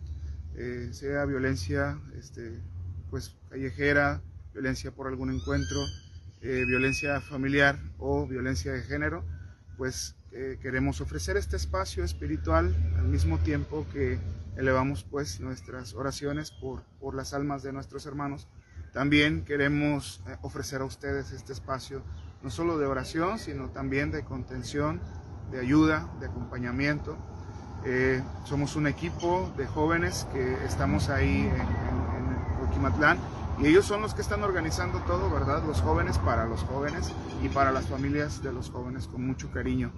[0.55, 2.61] eh, sea violencia este,
[3.11, 5.79] pues, callejera, violencia por algún encuentro,
[6.43, 9.25] eh, violencia familiar o violencia de género,
[9.77, 14.19] pues eh, queremos ofrecer este espacio espiritual al mismo tiempo que
[14.57, 18.47] elevamos pues nuestras oraciones por, por las almas de nuestros hermanos.
[18.93, 22.03] También queremos ofrecer a ustedes este espacio
[22.43, 25.01] no solo de oración, sino también de contención,
[25.51, 27.17] de ayuda, de acompañamiento.
[27.85, 32.21] Eh, somos un equipo de jóvenes que estamos ahí en, en,
[33.61, 35.63] y ellos son los que están organizando todo, ¿verdad?
[35.67, 39.93] Los jóvenes para los jóvenes y para las familias de los jóvenes con mucho cariño.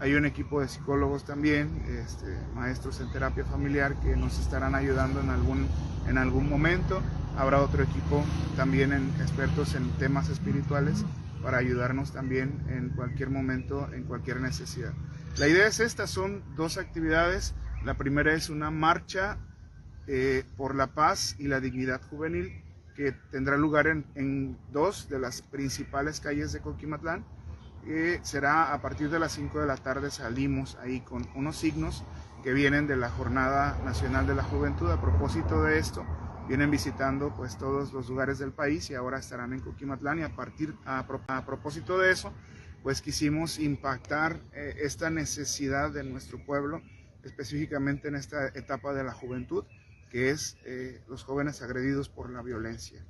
[0.00, 5.20] Hay un equipo de psicólogos también, este, maestros en terapia familiar que nos estarán ayudando
[5.20, 5.66] en algún,
[6.06, 7.02] en algún momento.
[7.36, 8.24] Habrá otro equipo
[8.56, 11.04] también en expertos en temas espirituales
[11.42, 14.92] para ayudarnos también en cualquier momento, en cualquier necesidad.
[15.36, 17.54] La idea es esta, son dos actividades.
[17.84, 19.38] La primera es una marcha
[20.06, 22.62] eh, por la paz y la dignidad juvenil
[22.94, 27.24] que tendrá lugar en, en dos de las principales calles de Coquimatlán.
[27.86, 32.04] Eh, será a partir de las 5 de la tarde salimos ahí con unos signos
[32.42, 34.90] que vienen de la Jornada Nacional de la Juventud.
[34.90, 36.04] A propósito de esto
[36.48, 40.34] vienen visitando pues todos los lugares del país y ahora estarán en Coquimatlán y a
[40.34, 41.06] partir a,
[41.44, 42.32] propósito de eso
[42.82, 46.80] pues quisimos impactar eh, esta necesidad de nuestro pueblo
[47.22, 49.64] específicamente en esta etapa de la juventud
[50.10, 53.04] que es eh, los jóvenes agredidos por la violencia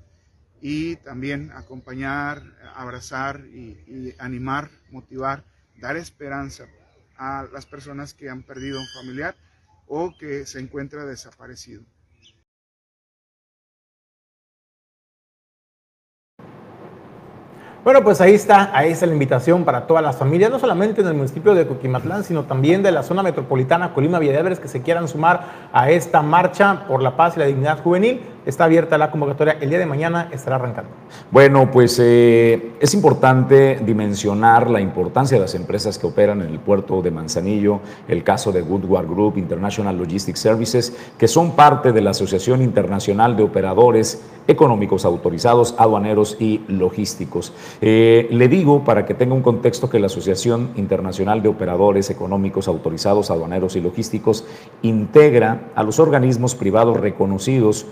[0.61, 2.42] y también acompañar,
[2.75, 5.44] abrazar y, animar, motivar,
[5.81, 6.66] dar esperanza
[7.16, 9.35] a las personas que han perdido un familiar
[9.87, 11.83] o que se encuentra desaparecido.
[17.85, 21.07] Bueno, pues ahí está, ahí está la invitación para todas las familias, no solamente en
[21.07, 25.09] el municipio de Coquimatlán, sino también de la zona metropolitana Colima Villaverde que se quieran
[25.09, 28.21] sumar a esta marcha por la paz y la dignidad juvenil.
[28.48, 30.90] Está abierta la convocatoria, el día de mañana estará arrancando.
[31.30, 36.58] Bueno, pues eh, es importante dimensionar la importancia de las empresas que operan en el
[36.58, 42.00] puerto de Manzanillo, el caso de Goodward Group International Logistics Services, que son parte de
[42.00, 47.52] la Asociación Internacional de Operadores Económicos Autorizados, Aduaneros y Logísticos.
[47.82, 52.66] Eh, le digo, para que tenga un contexto, que la Asociación Internacional de Operadores Económicos
[52.66, 54.46] Autorizados, Aduaneros y Logísticos
[54.80, 57.84] integra a los organismos privados reconocidos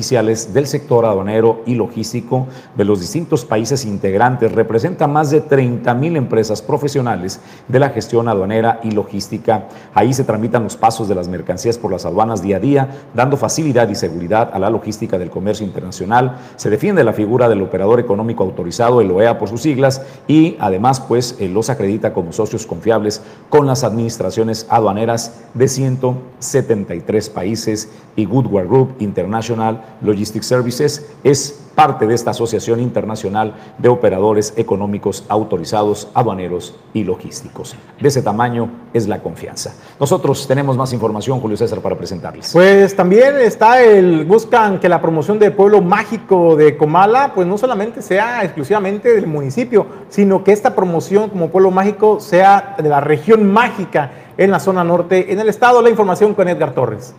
[0.00, 4.50] oficiales del sector aduanero y logístico de los distintos países integrantes.
[4.50, 9.68] Representa más de 30 mil empresas profesionales de la gestión aduanera y logística.
[9.92, 13.36] Ahí se tramitan los pasos de las mercancías por las aduanas día a día, dando
[13.36, 16.38] facilidad y seguridad a la logística del comercio internacional.
[16.56, 20.98] Se defiende la figura del operador económico autorizado, el OEA por sus siglas, y además
[21.00, 28.24] pues eh, los acredita como socios confiables con las administraciones aduaneras de 173 países y
[28.24, 36.08] Goodward Group International Logistics Services es parte de esta Asociación Internacional de Operadores Económicos Autorizados,
[36.14, 37.74] Aduaneros y Logísticos.
[37.98, 39.74] De ese tamaño es la confianza.
[39.98, 42.50] Nosotros tenemos más información, Julio César, para presentarles.
[42.52, 47.56] Pues también está el, buscan que la promoción del pueblo mágico de Comala, pues no
[47.56, 53.00] solamente sea exclusivamente del municipio, sino que esta promoción como pueblo mágico sea de la
[53.00, 55.80] región mágica en la zona norte, en el estado.
[55.80, 57.14] La información con Edgar Torres.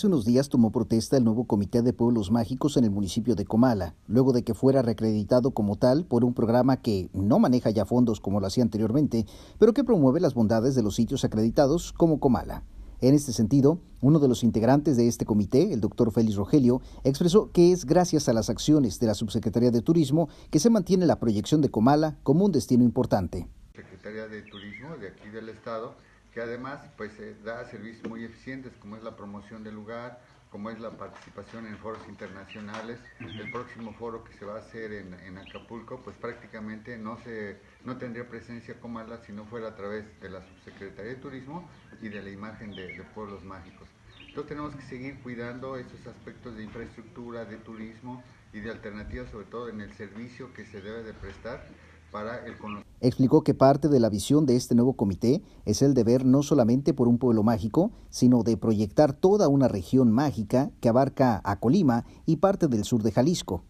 [0.00, 3.44] Hace unos días tomó protesta el nuevo Comité de Pueblos Mágicos en el municipio de
[3.44, 7.84] Comala, luego de que fuera reacreditado como tal por un programa que no maneja ya
[7.84, 9.26] fondos como lo hacía anteriormente,
[9.58, 12.64] pero que promueve las bondades de los sitios acreditados como Comala.
[13.02, 17.50] En este sentido, uno de los integrantes de este comité, el doctor Félix Rogelio, expresó
[17.52, 21.20] que es gracias a las acciones de la Subsecretaría de Turismo que se mantiene la
[21.20, 23.50] proyección de Comala como un destino importante.
[23.74, 25.92] Secretaría de Turismo de aquí del Estado
[26.40, 30.70] que además pues eh, da servicios muy eficientes como es la promoción del lugar, como
[30.70, 32.98] es la participación en foros internacionales.
[33.20, 37.58] El próximo foro que se va a hacer en, en, Acapulco, pues prácticamente no, se,
[37.84, 41.68] no tendría presencia Comala si no fuera a través de la Subsecretaría de Turismo
[42.00, 43.86] y de la imagen de, de pueblos mágicos.
[44.20, 48.24] Entonces tenemos que seguir cuidando esos aspectos de infraestructura, de turismo
[48.54, 51.66] y de alternativas, sobre todo en el servicio que se debe de prestar
[52.10, 52.89] para el conocimiento.
[53.02, 56.42] Explicó que parte de la visión de este nuevo comité es el de ver no
[56.42, 61.58] solamente por un pueblo mágico, sino de proyectar toda una región mágica que abarca a
[61.60, 63.64] Colima y parte del sur de Jalisco.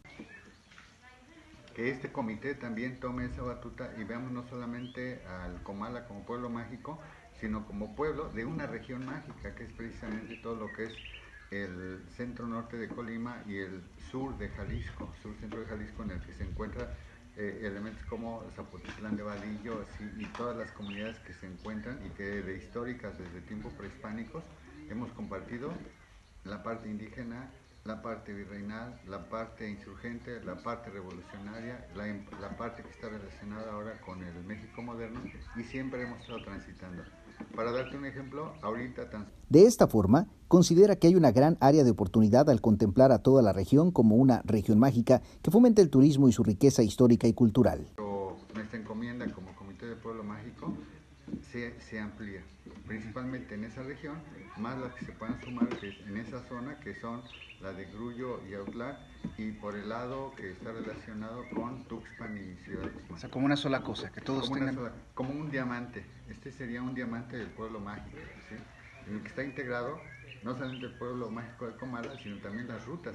[1.75, 6.51] Que este comité también tome esa batuta y veamos no solamente al Comala como pueblo
[6.51, 6.99] mágico,
[7.41, 10.93] sino como pueblo de una región mágica, que es precisamente todo lo que es
[11.53, 16.11] el centro norte de Colima y el sur de Jalisco, sur centro de Jalisco, en
[16.11, 16.89] el que se encuentran
[17.37, 19.85] eh, elementos como Zapotitlán de Vadillo
[20.19, 24.43] y todas las comunidades que se encuentran y que de históricas desde tiempos prehispánicos
[24.89, 25.73] hemos compartido
[26.45, 27.51] la parte indígena,
[27.85, 34.01] la parte virreinal, la parte insurgente, la parte revolucionaria, la, parte que está relacionada ahora
[34.01, 35.21] con el México moderno
[35.57, 37.05] y siempre hemos estado transitando.
[37.55, 39.29] Para darte un ejemplo, ahorita tan...
[39.49, 43.43] De esta forma, considera que hay una gran área de oportunidad al contemplar a toda
[43.43, 47.33] la región como una región mágica que fomente el turismo y su riqueza histórica y
[47.33, 47.87] cultural.
[48.55, 50.75] Nuestra encomienda como Comité de Pueblo Mágico
[51.51, 52.43] se, se amplía,
[52.91, 54.21] principalmente en esa región,
[54.57, 57.23] más las que se puedan sumar que es en esa zona, que son
[57.61, 58.99] la de Grullo y Autlac,
[59.39, 63.57] y por el lado que está relacionado con Tuxpan y Ciudad O sea, como una
[63.57, 64.93] sola cosa, que todos como tengan...
[65.15, 68.19] como un diamante, este sería un diamante del pueblo mágico,
[68.49, 68.57] ¿sí?
[69.07, 70.01] en el que está integrado
[70.43, 73.15] no solamente el pueblo mágico de Comala, sino también las rutas,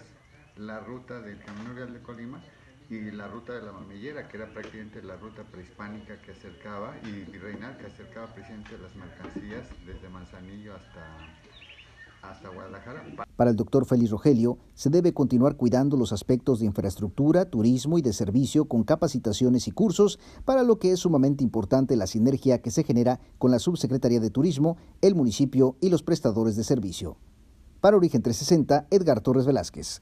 [0.56, 2.42] la ruta del Camino Real de Colima,
[2.90, 7.32] y la ruta de la mamellera, que era prácticamente la ruta prehispánica que acercaba y
[7.32, 13.04] virreinal que acercaba precisamente las mercancías desde Manzanillo hasta, hasta Guadalajara.
[13.36, 18.02] Para el doctor Félix Rogelio, se debe continuar cuidando los aspectos de infraestructura, turismo y
[18.02, 22.72] de servicio con capacitaciones y cursos, para lo que es sumamente importante la sinergia que
[22.72, 27.18] se genera con la Subsecretaría de Turismo, el municipio y los prestadores de servicio.
[27.82, 30.02] Para Origen 360, Edgar Torres Velázquez.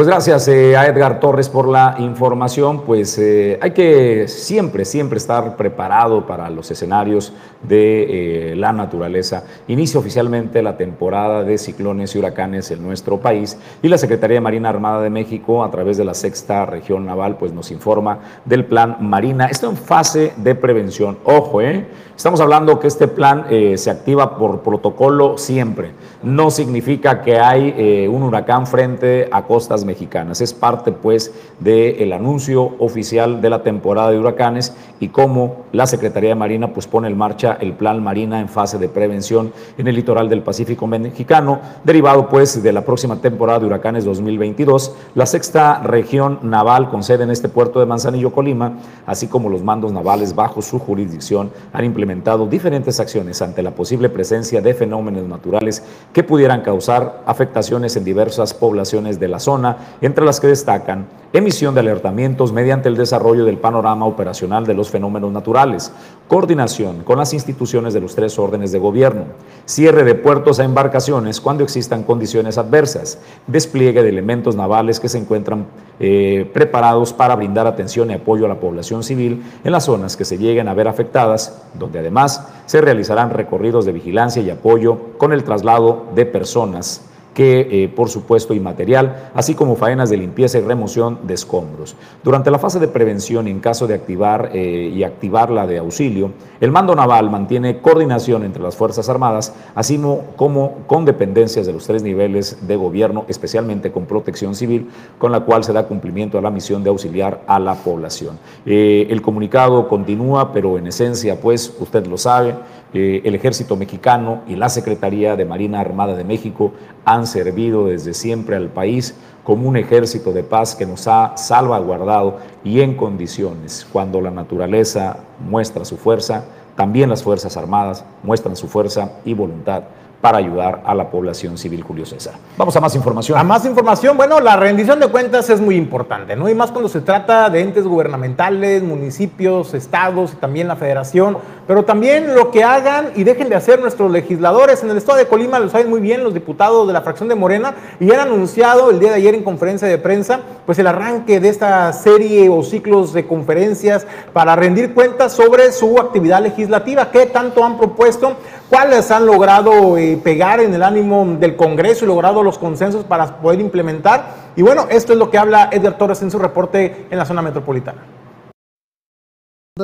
[0.00, 2.84] Pues gracias eh, a Edgar Torres por la información.
[2.86, 9.44] Pues eh, hay que siempre, siempre estar preparado para los escenarios de eh, la naturaleza.
[9.68, 14.40] Inicia oficialmente la temporada de ciclones y huracanes en nuestro país y la Secretaría de
[14.40, 18.64] Marina Armada de México, a través de la sexta región naval, pues nos informa del
[18.64, 19.48] plan Marina.
[19.48, 21.18] Esto en fase de prevención.
[21.24, 21.86] Ojo, ¿eh?
[22.20, 25.92] Estamos hablando que este plan se activa por protocolo siempre.
[26.22, 30.42] No significa que hay un huracán frente a costas mexicanas.
[30.42, 36.28] Es parte, pues, del anuncio oficial de la temporada de huracanes y cómo la Secretaría
[36.28, 39.94] de Marina, pues, pone en marcha el Plan Marina en fase de prevención en el
[39.94, 44.94] litoral del Pacífico mexicano, derivado, pues, de la próxima temporada de huracanes 2022.
[45.14, 48.74] La sexta región naval con sede en este puerto de Manzanillo, Colima,
[49.06, 52.09] así como los mandos navales bajo su jurisdicción, han implementado
[52.48, 55.82] diferentes acciones ante la posible presencia de fenómenos naturales
[56.12, 61.74] que pudieran causar afectaciones en diversas poblaciones de la zona entre las que destacan emisión
[61.74, 65.92] de alertamientos mediante el desarrollo del panorama operacional de los fenómenos naturales,
[66.30, 69.24] coordinación con las instituciones de los tres órdenes de gobierno,
[69.64, 73.18] cierre de puertos a embarcaciones cuando existan condiciones adversas,
[73.48, 75.66] despliegue de elementos navales que se encuentran
[75.98, 80.24] eh, preparados para brindar atención y apoyo a la población civil en las zonas que
[80.24, 85.32] se lleguen a ver afectadas, donde además se realizarán recorridos de vigilancia y apoyo con
[85.32, 90.62] el traslado de personas que, eh, por supuesto, inmaterial, así como faenas de limpieza y
[90.62, 91.96] remoción de escombros.
[92.24, 96.32] Durante la fase de prevención, en caso de activar eh, y activar la de auxilio,
[96.60, 100.00] el mando naval mantiene coordinación entre las Fuerzas Armadas, así
[100.36, 105.40] como con dependencias de los tres niveles de gobierno, especialmente con protección civil, con la
[105.40, 108.38] cual se da cumplimiento a la misión de auxiliar a la población.
[108.66, 112.54] Eh, el comunicado continúa, pero en esencia, pues, usted lo sabe,
[112.92, 116.72] el ejército mexicano y la Secretaría de Marina Armada de México
[117.04, 119.14] han servido desde siempre al país
[119.44, 125.18] como un ejército de paz que nos ha salvaguardado y en condiciones, cuando la naturaleza
[125.48, 126.44] muestra su fuerza,
[126.76, 129.84] también las Fuerzas Armadas muestran su fuerza y voluntad
[130.20, 132.34] para ayudar a la población civil, Julio César.
[132.58, 133.38] Vamos a más información.
[133.38, 136.48] A más información, bueno, la rendición de cuentas es muy importante, ¿no?
[136.48, 141.84] Y más cuando se trata de entes gubernamentales, municipios, estados y también la federación, pero
[141.84, 144.82] también lo que hagan y dejen de hacer nuestros legisladores.
[144.82, 147.34] En el estado de Colima lo saben muy bien los diputados de la fracción de
[147.34, 151.40] Morena y han anunciado el día de ayer en conferencia de prensa, pues el arranque
[151.40, 157.10] de esta serie o ciclos de conferencias para rendir cuentas sobre su actividad legislativa.
[157.10, 158.36] ¿Qué tanto han propuesto?
[158.68, 163.40] ¿Cuáles han logrado eh, pegar en el ánimo del Congreso y logrado los consensos para
[163.40, 164.50] poder implementar?
[164.56, 167.42] Y bueno, esto es lo que habla Edgar Torres en su reporte en la zona
[167.42, 168.19] metropolitana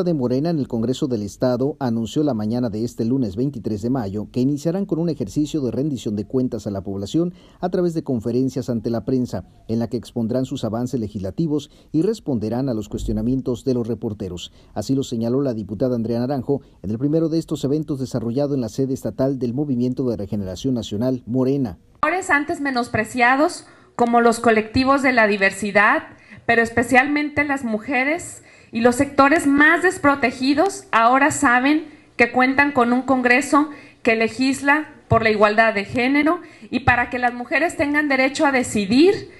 [0.04, 3.88] de Morena en el Congreso del Estado anunció la mañana de este lunes 23 de
[3.88, 7.94] mayo que iniciarán con un ejercicio de rendición de cuentas a la población a través
[7.94, 12.74] de conferencias ante la prensa, en la que expondrán sus avances legislativos y responderán a
[12.74, 14.52] los cuestionamientos de los reporteros.
[14.74, 18.60] Así lo señaló la diputada Andrea Naranjo en el primero de estos eventos desarrollado en
[18.60, 21.78] la sede estatal del Movimiento de Regeneración Nacional Morena.
[22.28, 26.02] Antes menospreciados como los colectivos de la diversidad,
[26.44, 28.42] pero especialmente las mujeres
[28.76, 31.86] y los sectores más desprotegidos ahora saben
[32.18, 33.70] que cuentan con un Congreso
[34.02, 38.52] que legisla por la igualdad de género y para que las mujeres tengan derecho a
[38.52, 39.30] decidir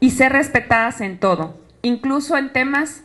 [0.00, 3.04] y ser respetadas en todo, incluso en temas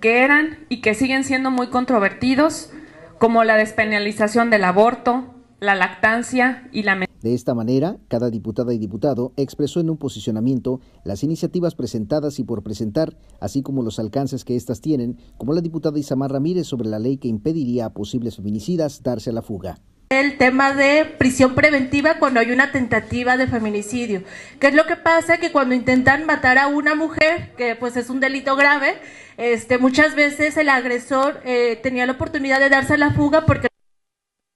[0.00, 2.72] que eran y que siguen siendo muy controvertidos,
[3.18, 8.78] como la despenalización del aborto, la lactancia y la de esta manera, cada diputada y
[8.78, 14.44] diputado expresó en un posicionamiento las iniciativas presentadas y por presentar, así como los alcances
[14.44, 18.36] que éstas tienen, como la diputada Isamar Ramírez sobre la ley que impediría a posibles
[18.36, 23.48] feminicidas darse a la fuga el tema de prisión preventiva cuando hay una tentativa de
[23.48, 24.22] feminicidio.
[24.60, 25.38] ¿Qué es lo que pasa?
[25.38, 28.94] Que cuando intentan matar a una mujer, que pues es un delito grave,
[29.38, 33.66] este, muchas veces el agresor eh, tenía la oportunidad de darse a la fuga porque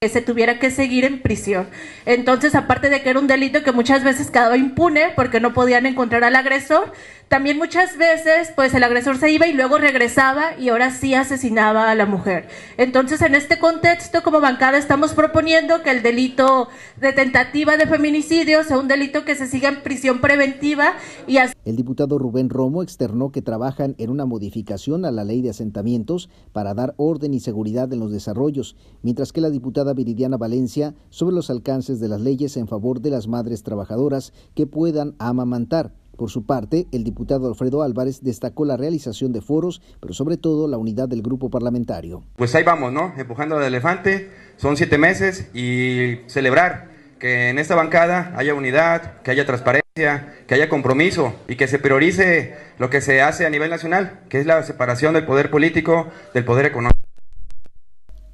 [0.00, 1.68] que se tuviera que seguir en prisión.
[2.06, 5.86] Entonces, aparte de que era un delito que muchas veces quedaba impune porque no podían
[5.86, 6.92] encontrar al agresor,
[7.28, 11.90] también muchas veces, pues el agresor se iba y luego regresaba y ahora sí asesinaba
[11.90, 12.48] a la mujer.
[12.78, 16.68] Entonces, en este contexto, como bancada, estamos proponiendo que el delito
[16.98, 20.94] de tentativa de feminicidio sea un delito que se siga en prisión preventiva
[21.26, 21.36] y.
[21.36, 26.30] El diputado Rubén Romo externó que trabajan en una modificación a la ley de asentamientos
[26.52, 31.34] para dar orden y seguridad en los desarrollos, mientras que la diputada Viridiana Valencia sobre
[31.34, 35.92] los alcances de las leyes en favor de las madres trabajadoras que puedan amamantar.
[36.18, 40.66] Por su parte, el diputado Alfredo Álvarez destacó la realización de foros, pero sobre todo
[40.66, 42.24] la unidad del grupo parlamentario.
[42.34, 43.14] Pues ahí vamos, ¿no?
[43.16, 46.88] Empujando al elefante, son siete meses y celebrar
[47.20, 51.78] que en esta bancada haya unidad, que haya transparencia, que haya compromiso y que se
[51.78, 56.08] priorice lo que se hace a nivel nacional, que es la separación del poder político
[56.34, 57.07] del poder económico.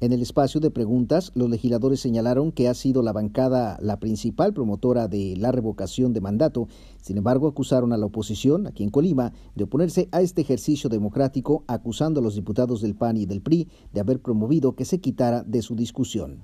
[0.05, 4.53] En el espacio de preguntas, los legisladores señalaron que ha sido la bancada la principal
[4.53, 6.67] promotora de la revocación de mandato.
[7.01, 11.63] Sin embargo, acusaron a la oposición, aquí en Colima, de oponerse a este ejercicio democrático,
[11.65, 15.41] acusando a los diputados del PAN y del PRI de haber promovido que se quitara
[15.41, 16.43] de su discusión.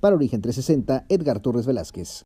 [0.00, 2.24] Para Origen 360, Edgar Torres Velázquez.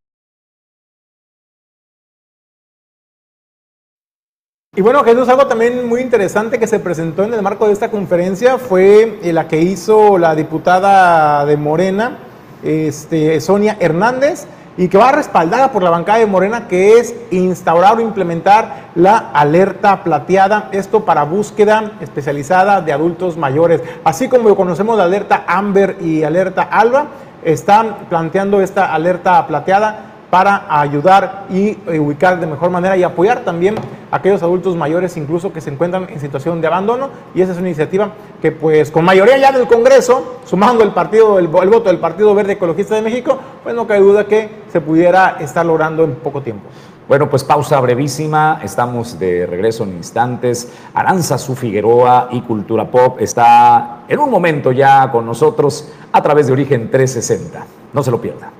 [4.80, 7.90] Y bueno, Jesús, algo también muy interesante que se presentó en el marco de esta
[7.90, 12.16] conferencia fue eh, la que hizo la diputada de Morena,
[12.62, 14.46] este, Sonia Hernández,
[14.78, 19.18] y que va respaldada por la bancada de Morena, que es instaurar o implementar la
[19.18, 23.82] alerta plateada, esto para búsqueda especializada de adultos mayores.
[24.02, 27.08] Así como conocemos la alerta Amber y alerta Alba,
[27.44, 33.40] están planteando esta alerta plateada para ayudar y eh, ubicar de mejor manera y apoyar
[33.40, 33.74] también
[34.10, 37.58] a aquellos adultos mayores incluso que se encuentran en situación de abandono y esa es
[37.58, 41.98] una iniciativa que pues con mayoría ya del Congreso, sumando el partido el, voto del
[41.98, 46.14] Partido Verde Ecologista de México, pues no cabe duda que se pudiera estar logrando en
[46.14, 46.68] poco tiempo.
[47.08, 50.72] Bueno, pues pausa brevísima, estamos de regreso en instantes.
[50.94, 56.46] Aranza Su Figueroa y Cultura Pop está en un momento ya con nosotros a través
[56.46, 57.66] de Origen 360.
[57.92, 58.52] No se lo pierda.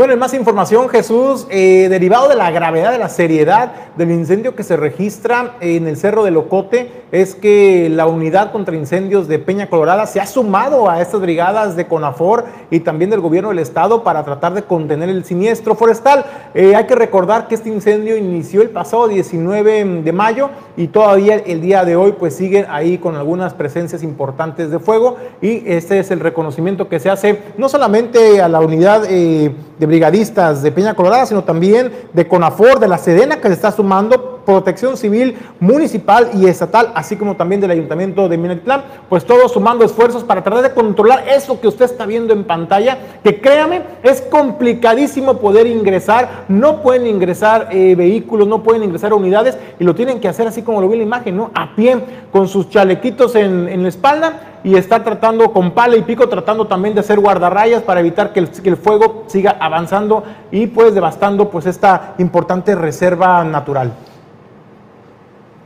[0.00, 4.56] Bueno, en más información, Jesús, eh, derivado de la gravedad, de la seriedad del incendio
[4.56, 9.38] que se registra en el Cerro de Locote, es que la unidad contra incendios de
[9.38, 13.58] Peña Colorada se ha sumado a estas brigadas de CONAFOR y también del gobierno del
[13.58, 16.24] estado para tratar de contener el siniestro forestal.
[16.54, 21.36] Eh, hay que recordar que este incendio inició el pasado 19 de mayo y todavía
[21.36, 25.98] el día de hoy pues siguen ahí con algunas presencias importantes de fuego y este
[25.98, 30.72] es el reconocimiento que se hace no solamente a la unidad eh, de brigadistas de
[30.72, 35.36] Peña Colorada, sino también de CONAFOR, de la Sedena que se está sumando, Protección Civil
[35.60, 40.42] Municipal y Estatal, así como también del Ayuntamiento de Minatitlán, pues todos sumando esfuerzos para
[40.42, 45.66] tratar de controlar eso que usted está viendo en pantalla, que créame, es complicadísimo poder
[45.66, 50.48] ingresar, no pueden ingresar eh, vehículos, no pueden ingresar unidades y lo tienen que hacer
[50.48, 51.50] así como lo vi en la imagen, ¿no?
[51.54, 51.98] A pie,
[52.32, 56.94] con sus chalequitos en, la espalda y está tratando con pala y pico, tratando también
[56.94, 61.48] de hacer guardarrayas para evitar que el, que el, fuego siga avanzando y pues devastando
[61.50, 63.92] pues esta importante reserva natural.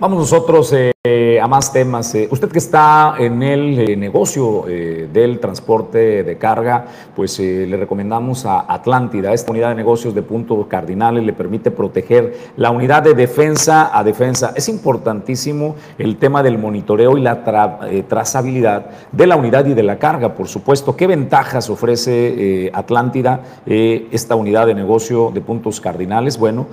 [0.01, 2.14] Vamos nosotros eh, a más temas.
[2.14, 7.66] Eh, usted que está en el eh, negocio eh, del transporte de carga, pues eh,
[7.68, 9.34] le recomendamos a Atlántida.
[9.34, 14.02] Esta unidad de negocios de puntos cardinales le permite proteger la unidad de defensa a
[14.02, 14.55] defensa.
[14.57, 19.82] Es importantísimo el tema del monitoreo y la tra trazabilidad de la unidad y de
[19.82, 20.96] la carga, por supuesto.
[20.96, 26.38] ¿Qué ventajas ofrece Atlántida esta unidad de negocio de puntos cardinales?
[26.38, 26.66] Bueno,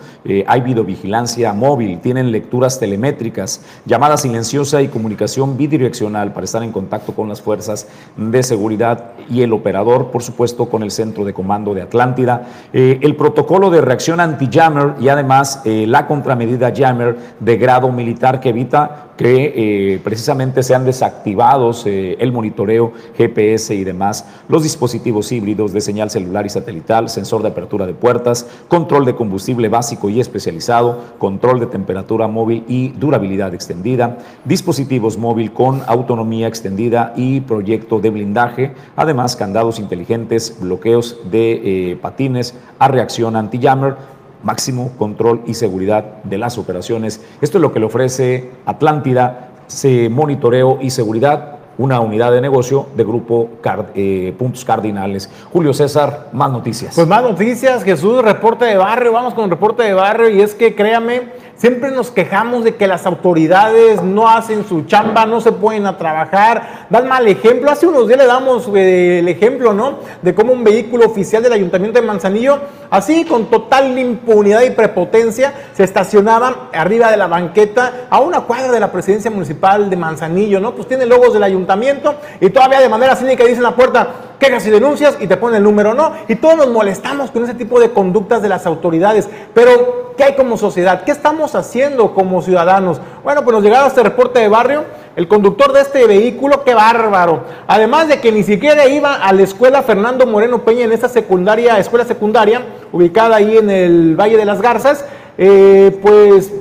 [0.47, 7.13] hay videovigilancia móvil, tienen lecturas telemétricas, llamadas silenciosa y comunicación bidireccional para estar en contacto
[7.13, 11.73] con las fuerzas de seguridad y el operador, por supuesto, con el centro de comando
[11.73, 12.47] de Atlántida.
[12.73, 18.39] Eh, el protocolo de reacción anti-jammer y además eh, la contramedida jammer de grado militar
[18.39, 19.53] que evita que
[19.93, 26.09] eh, precisamente sean desactivados eh, el monitoreo GPS y demás, los dispositivos híbridos de señal
[26.09, 31.59] celular y satelital, sensor de apertura de puertas, control de combustible básico y especializado, control
[31.59, 38.71] de temperatura móvil y durabilidad extendida, dispositivos móvil con autonomía extendida y proyecto de blindaje,
[38.95, 43.97] además candados inteligentes, bloqueos de eh, patines a reacción anti-jammer,
[44.43, 47.21] máximo control y seguridad de las operaciones.
[47.41, 52.87] Esto es lo que le ofrece Atlántida, se monitoreo y seguridad, una unidad de negocio
[52.95, 53.49] de grupo
[53.95, 55.29] eh, Puntos Cardinales.
[55.51, 56.93] Julio César, más noticias.
[56.95, 60.75] Pues más noticias, Jesús, reporte de barrio, vamos con reporte de barrio y es que
[60.75, 61.29] créame,
[61.61, 65.95] Siempre nos quejamos de que las autoridades no hacen su chamba, no se pueden a
[65.95, 67.69] trabajar, dan mal ejemplo.
[67.69, 69.99] Hace unos días le damos eh, el ejemplo, ¿no?
[70.23, 72.57] De cómo un vehículo oficial del Ayuntamiento de Manzanillo,
[72.89, 78.71] así con total impunidad y prepotencia, se estacionaba arriba de la banqueta a una cuadra
[78.71, 80.73] de la presidencia municipal de Manzanillo, ¿no?
[80.73, 84.71] Pues tiene logos del ayuntamiento y todavía de manera cínica dicen la puerta, quejas y
[84.71, 86.13] denuncias y te pone el número, ¿no?
[86.27, 89.29] Y todos nos molestamos con ese tipo de conductas de las autoridades.
[89.53, 91.03] Pero, ¿qué hay como sociedad?
[91.03, 93.01] ¿Qué estamos haciendo como ciudadanos?
[93.23, 94.85] Bueno, pues nos llegaba este reporte de barrio.
[95.15, 97.43] El conductor de este vehículo, qué bárbaro.
[97.67, 101.77] Además de que ni siquiera iba a la escuela Fernando Moreno Peña en esta secundaria,
[101.79, 105.05] escuela secundaria, ubicada ahí en el Valle de las Garzas,
[105.37, 106.51] eh, pues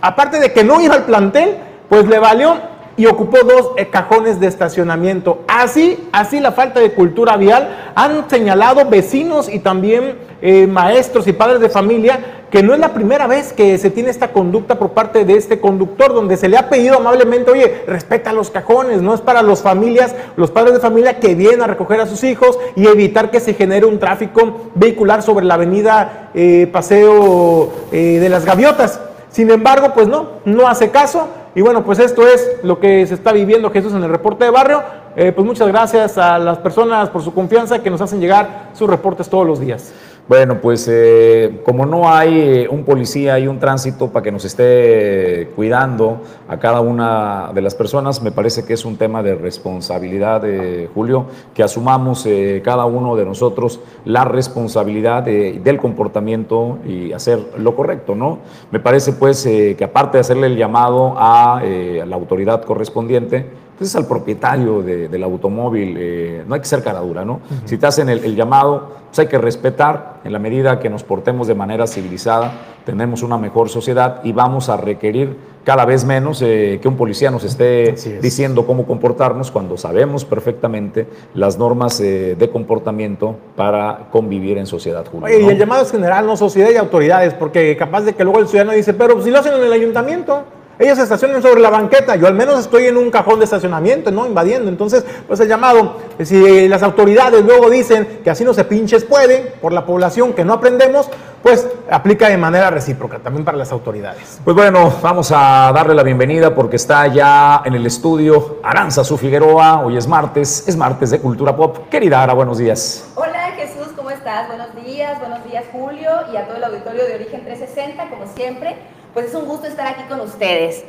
[0.00, 1.56] aparte de que no iba al plantel,
[1.88, 2.69] pues le valió
[3.00, 5.38] y ocupó dos eh, cajones de estacionamiento.
[5.48, 11.32] Así, así la falta de cultura vial han señalado vecinos y también eh, maestros y
[11.32, 14.90] padres de familia que no es la primera vez que se tiene esta conducta por
[14.90, 19.14] parte de este conductor, donde se le ha pedido amablemente, oye, respeta los cajones, no
[19.14, 22.58] es para las familias, los padres de familia que vienen a recoger a sus hijos
[22.76, 28.44] y evitar que se genere un tráfico vehicular sobre la avenida eh, Paseo de las
[28.44, 29.00] Gaviotas.
[29.30, 31.28] Sin embargo, pues no, no hace caso.
[31.54, 34.50] Y bueno, pues esto es lo que se está viviendo Jesús en el reporte de
[34.50, 34.82] barrio.
[35.16, 38.88] Eh, pues muchas gracias a las personas por su confianza que nos hacen llegar sus
[38.88, 39.92] reportes todos los días.
[40.30, 44.44] Bueno, pues eh, como no hay eh, un policía y un tránsito para que nos
[44.44, 46.18] esté cuidando
[46.48, 50.88] a cada una de las personas, me parece que es un tema de responsabilidad, eh,
[50.94, 57.40] Julio, que asumamos eh, cada uno de nosotros la responsabilidad de- del comportamiento y hacer
[57.58, 58.38] lo correcto, ¿no?
[58.70, 62.62] Me parece pues eh, que aparte de hacerle el llamado a, eh, a la autoridad
[62.62, 63.46] correspondiente,
[63.80, 67.40] pues es al propietario de- del automóvil, eh, no hay que ser caradura, ¿no?
[67.64, 71.02] Si te hacen el, el llamado, pues hay que respetar en la medida que nos
[71.02, 72.52] portemos de manera civilizada,
[72.84, 77.30] tenemos una mejor sociedad y vamos a requerir cada vez menos eh, que un policía
[77.30, 84.58] nos esté diciendo cómo comportarnos cuando sabemos perfectamente las normas eh, de comportamiento para convivir
[84.58, 85.24] en sociedad, Julio.
[85.24, 88.40] Oye, y el llamado es general, no sociedad y autoridades, porque capaz de que luego
[88.40, 90.44] el ciudadano dice, pero si lo hacen en el ayuntamiento,
[90.80, 94.10] ellos se estacionan sobre la banqueta, yo al menos estoy en un cajón de estacionamiento,
[94.10, 94.26] ¿no?
[94.26, 94.70] Invadiendo.
[94.70, 99.50] Entonces, pues el llamado, si las autoridades luego dicen que así no se pinches pueden,
[99.60, 101.10] por la población que no aprendemos,
[101.42, 104.40] pues aplica de manera recíproca también para las autoridades.
[104.42, 109.18] Pues bueno, vamos a darle la bienvenida porque está ya en el estudio Aranza Su
[109.18, 109.82] Figueroa.
[109.84, 111.90] Hoy es martes, es martes de Cultura Pop.
[111.90, 113.10] Querida Ara, buenos días.
[113.16, 114.48] Hola Jesús, ¿cómo estás?
[114.48, 118.76] Buenos días, buenos días Julio y a todo el auditorio de Origen 360, como siempre.
[119.12, 120.84] Pues es un gusto estar aquí con ustedes.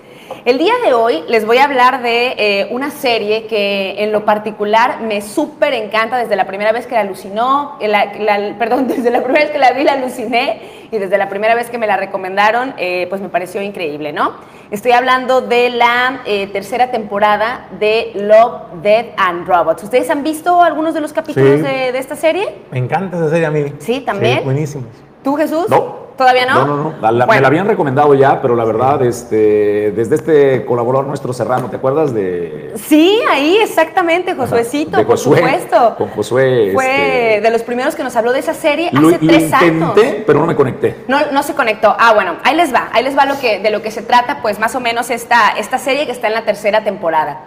[0.45, 4.25] El día de hoy les voy a hablar de eh, una serie que en lo
[4.25, 7.77] particular me súper encanta desde la primera vez que la alucinó,
[8.59, 10.61] perdón, desde la primera vez que la vi la aluciné
[10.91, 14.33] y desde la primera vez que me la recomendaron, eh, pues me pareció increíble, ¿no?
[14.69, 19.83] Estoy hablando de la eh, tercera temporada de Love, Dead and Robots.
[19.83, 22.47] ¿Ustedes han visto algunos de los capítulos de, de, esta serie?
[22.71, 23.73] Me encanta esa serie a mí.
[23.79, 24.39] Sí, también.
[24.39, 24.89] Sí, buenísimos.
[25.23, 25.67] ¿Tú, Jesús?
[25.69, 26.10] No.
[26.21, 26.53] ¿Todavía no?
[26.53, 27.25] No, no, no.
[27.25, 31.77] Me la habían recomendado ya, pero la verdad, este, desde este colaborador nuestro Serrano, ¿te
[31.77, 32.73] acuerdas de...?
[32.75, 35.95] Sí, ahí, exactamente, Josuecito, de por supuesto.
[35.97, 36.73] Con Josué.
[36.75, 39.65] Fue este, de los primeros que nos habló de esa serie lo, hace tres lo
[39.65, 40.23] intenté, años.
[40.27, 40.95] pero no me conecté.
[41.07, 41.95] No, no se conectó.
[41.97, 44.43] Ah, bueno, ahí les va, ahí les va lo que, de lo que se trata,
[44.43, 47.45] pues más o menos esta, esta serie que está en la tercera temporada.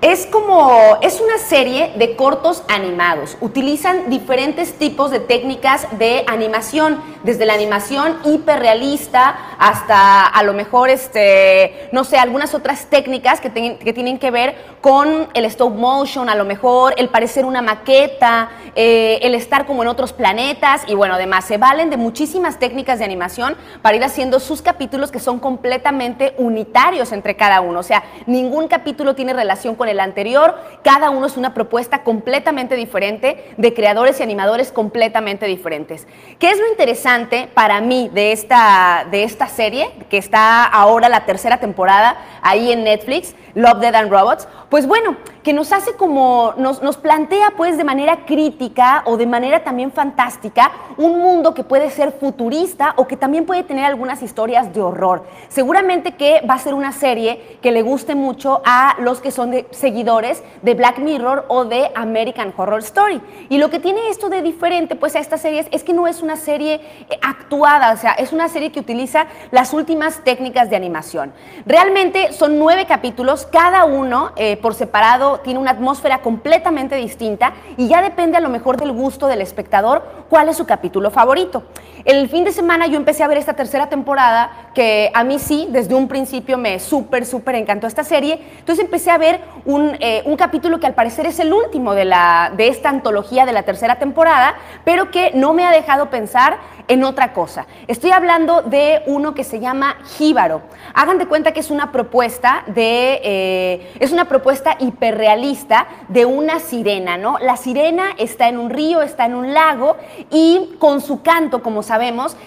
[0.00, 3.36] Es como, es una serie de cortos animados.
[3.40, 10.88] Utilizan diferentes tipos de técnicas de animación, desde la animación hiperrealista hasta a lo mejor,
[10.88, 16.36] este, no sé, algunas otras técnicas que, tienen que ver con el stop motion, a
[16.36, 21.14] lo mejor el parecer una maqueta, eh, el estar como en otros planetas y bueno,
[21.14, 25.40] además se valen de muchísimas técnicas de animación para ir haciendo sus capítulos que son
[25.40, 27.80] completamente unitarios entre cada uno.
[27.80, 32.76] O sea, ningún capítulo tiene relación con el anterior, cada uno es una propuesta completamente
[32.76, 36.06] diferente de creadores y animadores completamente diferentes.
[36.38, 41.26] ¿Qué es lo interesante para mí de esta, de esta serie, que está ahora la
[41.26, 44.46] tercera temporada ahí en Netflix, Love, Dead and Robots?
[44.68, 49.26] Pues bueno, que nos hace como, nos, nos plantea pues de manera crítica o de
[49.26, 54.22] manera también fantástica un mundo que puede ser futurista o que también puede tener algunas
[54.22, 55.24] historias de horror.
[55.48, 59.50] Seguramente que va a ser una serie que le guste mucho a los que son
[59.50, 63.20] de, seguidores de Black Mirror o de American Horror Story.
[63.48, 66.22] Y lo que tiene esto de diferente pues a estas series es que no es
[66.22, 70.76] una serie eh, actuada, o sea, es una serie que utiliza las últimas técnicas de
[70.76, 71.32] animación.
[71.66, 77.88] Realmente son nueve capítulos, cada uno eh, por separado tiene una atmósfera completamente distinta y
[77.88, 81.62] ya depende a lo mejor del gusto del espectador cuál es su capítulo favorito.
[82.08, 85.68] El fin de semana yo empecé a ver esta tercera temporada que a mí sí,
[85.68, 88.40] desde un principio me súper, súper encantó esta serie.
[88.60, 92.06] Entonces empecé a ver un, eh, un, capítulo que al parecer es el último de,
[92.06, 94.54] la, de esta antología de la tercera temporada,
[94.84, 96.56] pero que no me ha dejado pensar
[96.86, 97.66] en otra cosa.
[97.88, 100.62] Estoy hablando de uno que se llama Jíbaro.
[100.94, 106.58] Hagan de cuenta que es una propuesta de, eh, es una propuesta hiperrealista de una
[106.58, 107.36] sirena, ¿no?
[107.38, 109.98] La sirena está en un río, está en un lago
[110.30, 111.97] y con su canto, como sabemos,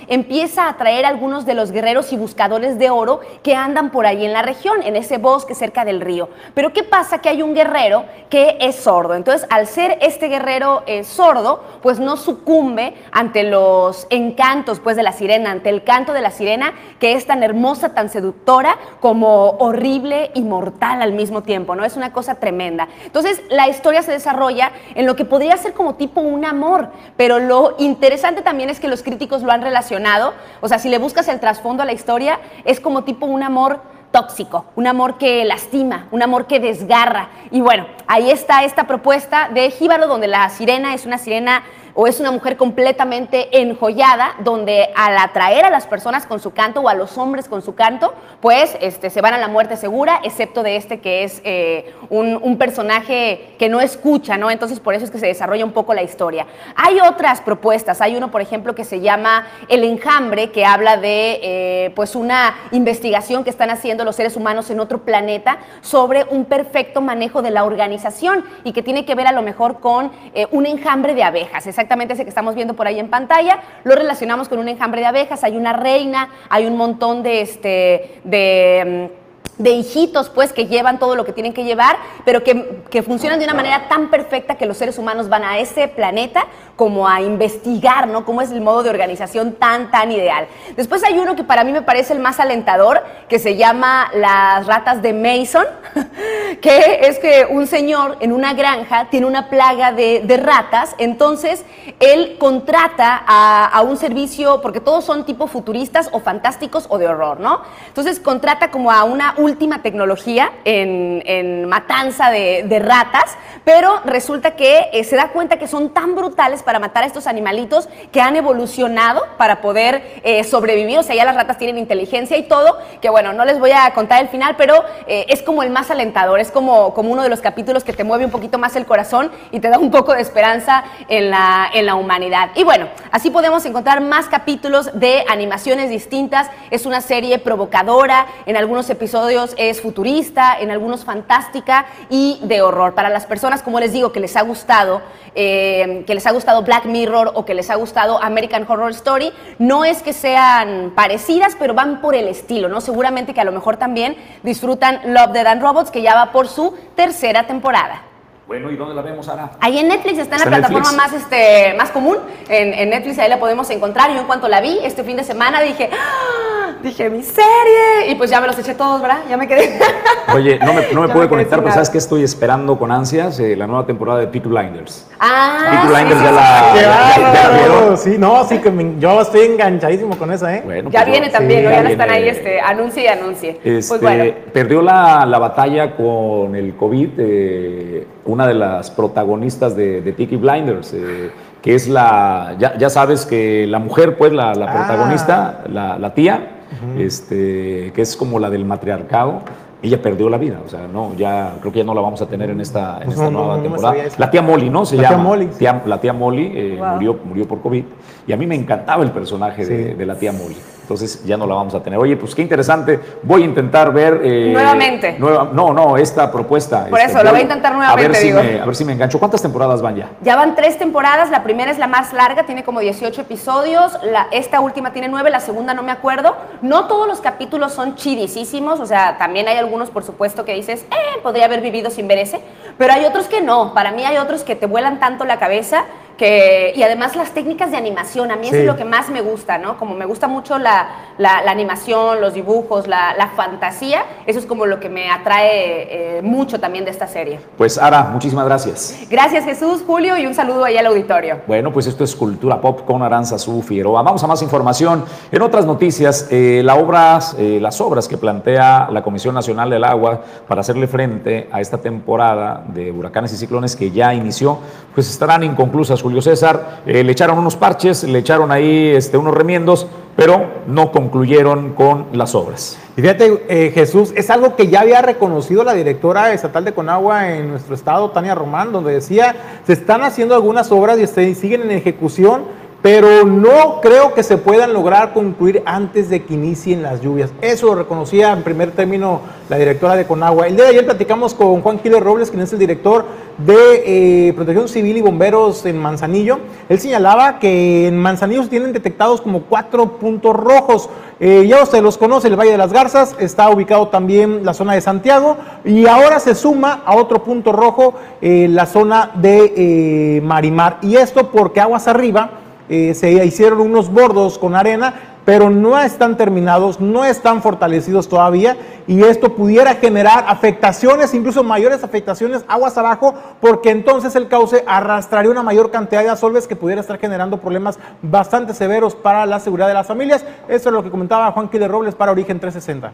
[0.07, 4.05] empieza a atraer a algunos de los guerreros y buscadores de oro que andan por
[4.05, 6.29] ahí en la región, en ese bosque cerca del río.
[6.53, 7.19] Pero ¿qué pasa?
[7.19, 9.15] Que hay un guerrero que es sordo.
[9.15, 15.03] Entonces, al ser este guerrero eh, sordo, pues no sucumbe ante los encantos pues, de
[15.03, 19.51] la sirena, ante el canto de la sirena, que es tan hermosa, tan seductora, como
[19.59, 21.85] horrible y mortal al mismo tiempo, ¿no?
[21.85, 22.87] Es una cosa tremenda.
[23.05, 27.39] Entonces, la historia se desarrolla en lo que podría ser como tipo un amor, pero
[27.39, 31.27] lo interesante también es que los críticos lo han relacionado, o sea, si le buscas
[31.27, 36.07] el trasfondo a la historia, es como tipo un amor tóxico, un amor que lastima,
[36.11, 37.29] un amor que desgarra.
[37.49, 41.63] Y bueno, ahí está esta propuesta de Jíbaro, donde la sirena es una sirena
[41.93, 46.81] o es una mujer completamente enjollada, donde al atraer a las personas con su canto
[46.81, 50.21] o a los hombres con su canto, pues este, se van a la muerte segura,
[50.23, 54.51] excepto de este que es eh, un, personaje que no escucha, ¿no?
[54.51, 56.45] Entonces por eso es que se desarrolla un poco la historia.
[56.75, 61.39] Hay otras propuestas, hay uno, por ejemplo, que se llama El Enjambre, que habla de
[61.41, 66.45] eh, pues una investigación que están haciendo los seres humanos en otro planeta sobre un
[66.45, 70.47] perfecto manejo de la organización y que tiene que ver a lo mejor con eh,
[70.51, 74.47] un enjambre de abejas exactamente ese que estamos viendo por ahí en pantalla, lo relacionamos
[74.47, 79.11] con un enjambre de abejas, hay una reina, hay un montón de, este, de
[79.57, 83.37] de hijitos, pues, que llevan todo lo que tienen que llevar, pero que, que, funcionan
[83.37, 87.21] de una manera tan perfecta que los seres humanos van a ese planeta como a
[87.21, 88.25] investigar, ¿no?
[88.25, 90.47] Cómo es el modo de organización tan, tan ideal.
[90.75, 94.65] Después hay uno que para mí me parece el más alentador, que se llama Las
[94.67, 95.65] ratas de Mason,
[96.61, 101.65] que es que un señor en una granja tiene una plaga de, de ratas, entonces
[101.99, 107.07] él contrata a, a un servicio, porque todos son tipo futuristas o fantásticos o de
[107.07, 107.61] horror, ¿no?
[107.87, 114.55] Entonces contrata como a una última tecnología en, en matanza de, de ratas, pero resulta
[114.55, 118.21] que eh, se da cuenta que son tan brutales para matar a estos animalitos que
[118.21, 122.77] han evolucionado para poder eh, sobrevivir, o sea, ya las ratas tienen inteligencia y todo,
[123.01, 125.91] que bueno, no les voy a contar el final, pero eh, es como el más
[125.91, 128.85] alentador, es como, como uno de los capítulos que te mueve un poquito más el
[128.85, 132.49] corazón y te da un poco de esperanza en la, en la humanidad.
[132.55, 138.57] Y bueno, así podemos encontrar más capítulos de animaciones distintas, es una serie provocadora, en
[138.57, 142.93] algunos episodios es futurista, en algunos fantástica y de horror.
[142.93, 145.01] Para las personas, como les digo, que les ha gustado,
[145.35, 149.31] eh, que les ha gustado Black Mirror o que les ha gustado American Horror Story,
[149.59, 152.81] no es que sean parecidas, pero van por el estilo, ¿no?
[152.81, 156.47] Seguramente que a lo mejor también disfrutan Love, Dead and Robots, que ya va por
[156.49, 158.01] su tercera temporada.
[158.47, 159.51] Bueno, ¿y dónde la vemos ahora?
[159.61, 161.13] Ahí en Netflix está en ¿Está la plataforma Netflix?
[161.13, 162.17] más, este, más común.
[162.49, 164.11] En, en Netflix ahí la podemos encontrar.
[164.11, 166.50] Yo en cuanto la vi este fin de semana dije, ¡Ah!
[166.83, 168.09] Dije, mi serie.
[168.09, 169.19] Y pues ya me los eché todos, ¿verdad?
[169.29, 169.79] Ya me quedé.
[170.35, 171.73] Oye, no me, no me pude me conectar, pero nada.
[171.75, 173.39] ¿sabes qué estoy esperando con ansias?
[173.39, 175.07] Eh, la nueva temporada de Peaky Blinders.
[175.19, 176.73] Ah, Peaky Blinders sí, ya sí, la, sí.
[176.73, 177.97] ¡Qué ya- la.
[177.97, 180.61] Sí, no, sí que me- yo estoy enganchadísimo con esa, ¿eh?
[180.63, 181.71] Bueno, Ya pues yo- viene también, sí, ¿no?
[181.71, 181.91] Ya, viene.
[181.91, 183.59] están ahí, este, anuncie y anuncie.
[183.63, 184.33] Este, Pues bueno.
[184.53, 190.37] Perdió la, la batalla con el COVID eh, una de las protagonistas de, de Peaky
[190.37, 194.73] Blinders, eh, que es la, ya, ya sabes que la mujer, pues la, la Ah.
[194.73, 196.60] protagonista, la, la tía,
[196.97, 199.41] este, que es como la del matriarcado,
[199.83, 202.27] ella perdió la vida, o sea, no, ya creo que ya no la vamos a
[202.27, 203.95] tener en esta, en Pues esta no, nueva no temporada.
[204.19, 204.85] La tía Molly, ¿no?
[204.85, 205.17] Se La tía.
[205.17, 205.59] Molly, sí.
[205.59, 206.87] Tía- la tía Molly eh, Wow.
[206.93, 207.83] murió, murió por COVID
[208.27, 210.55] y a mí me encantaba el personaje de la tía Molly.
[210.91, 211.97] Entonces ya no la vamos a tener.
[211.97, 212.99] Oye, pues qué interesante.
[213.23, 214.19] Voy a intentar ver.
[214.23, 215.15] eh, Nuevamente.
[215.17, 216.87] nueva- no, no, esta propuesta.
[216.89, 218.43] Por este, eso, lo voy a intentar A nuevamente, ver, si digo.
[218.43, 219.19] me, a ver si me engancho.
[219.19, 220.09] ¿Cuántas temporadas van ya?
[220.21, 224.27] Ya van tres temporadas, la primera es la más larga, tiene como 18 episodios, la,
[224.31, 226.35] esta última tiene nueve, la segunda no me acuerdo.
[226.61, 230.81] No todos los capítulos son chidisísimos, o sea, también hay algunos, por supuesto, que dices,
[230.91, 232.41] eh, podría haber vivido sin ver ese,
[232.77, 235.85] pero hay otros que no, para mí hay otros que te vuelan tanto la cabeza
[236.21, 239.21] que, y además las técnicas de animación, a mí eso es lo que más me
[239.21, 239.79] gusta, ¿no?
[239.79, 244.45] Como me gusta mucho la, la- la animación, los dibujos, la, la fantasía, eso es
[244.45, 247.39] como lo que me atrae eh, mucho también de esta serie.
[247.57, 248.99] Pues Ara, muchísimas gracias.
[249.09, 251.39] Gracias Jesús, Julio, y un saludo ahí al auditorio.
[251.47, 254.03] Bueno, pues esto es Cultura Pop con Aranzazú Figueroa.
[254.03, 255.03] Vamos a más información.
[255.31, 259.83] En otras noticias, eh, la obras, eh, las obras que plantea la Comisión Nacional del
[259.83, 264.59] Agua para hacerle frente a esta temporada de huracanes y ciclones que ya inició,
[264.93, 266.81] pues estarán inconclusas, Julio César.
[266.87, 269.85] Eh, le echaron unos parches, le echaron ahí este, unos remiendos,
[270.15, 272.77] pero no concluyeron con las obras.
[272.97, 277.31] Y fíjate, eh, Jesús, es algo que ya había reconocido la directora estatal de Conagua
[277.31, 279.35] en nuestro estado, Tania Román, donde decía,
[279.65, 282.43] se están haciendo algunas obras y este, siguen en ejecución,
[282.81, 287.31] pero no creo que se puedan lograr concluir antes de que inicien las lluvias.
[287.41, 290.47] Eso lo reconocía en primer término la directora de Conagua.
[290.47, 293.05] El día de ayer platicamos con Juan Quiles Robles, quien es el director
[293.37, 296.39] de eh, Protección Civil y Bomberos en Manzanillo.
[296.69, 300.89] Él señalaba que en Manzanillo se tienen detectados como cuatro puntos rojos.
[301.19, 304.73] Eh, ya usted los conoce, el Valle de las Garzas, está ubicado también la zona
[304.73, 310.79] de Santiago y ahora se suma a otro punto rojo eh, la zona de Marimar.
[310.81, 312.31] Y esto porque aguas arriba
[312.71, 314.93] eh, se hicieron unos bordos con arena,
[315.25, 318.55] pero no están terminados, no están fortalecidos todavía
[318.87, 325.31] y esto pudiera generar afectaciones, incluso mayores afectaciones aguas abajo, porque entonces el cauce arrastraría
[325.31, 329.67] una mayor cantidad de asolves que pudiera estar generando problemas bastante severos para la seguridad
[329.67, 330.25] de las familias.
[330.47, 332.93] Eso es lo que comentaba Juan Quiles Robles para Origen 360.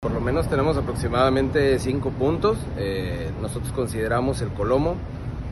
[0.00, 2.58] Por lo menos tenemos aproximadamente cinco puntos.
[2.78, 4.96] Eh, nosotros consideramos el Colomo,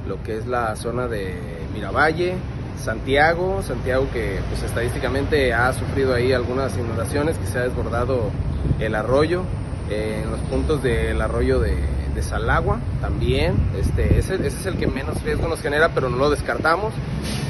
[0.07, 1.35] lo que es la zona de
[1.73, 2.35] Miravalle,
[2.83, 8.31] Santiago, Santiago que pues estadísticamente ha sufrido ahí algunas inundaciones, que se ha desbordado
[8.79, 9.43] el arroyo,
[9.91, 11.77] eh, en los puntos del arroyo de,
[12.15, 16.31] de Salagua también, este, ese, es el que menos riesgo nos genera, pero no lo
[16.31, 16.95] descartamos.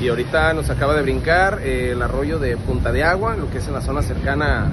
[0.01, 3.59] Y ahorita nos acaba de brincar eh, el arroyo de Punta de Agua, lo que
[3.59, 4.73] es en la zona cercana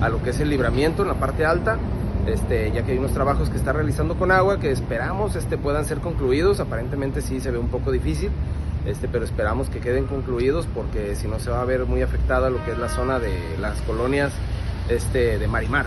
[0.00, 1.78] a lo que es el libramiento en la parte alta,
[2.26, 5.84] este, ya que hay unos trabajos que está realizando con agua que esperamos este, puedan
[5.84, 8.30] ser concluidos, aparentemente sí se ve un poco difícil,
[8.86, 12.50] este, pero esperamos que queden concluidos porque si no se va a ver muy afectada
[12.50, 14.32] lo que es la zona de las colonias
[14.88, 15.86] este, de Marimar.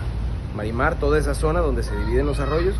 [0.54, 2.76] Marimar, toda esa zona donde se dividen los arroyos,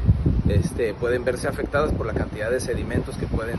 [0.48, 3.58] este, pueden verse afectadas por la cantidad de sedimentos que pueden,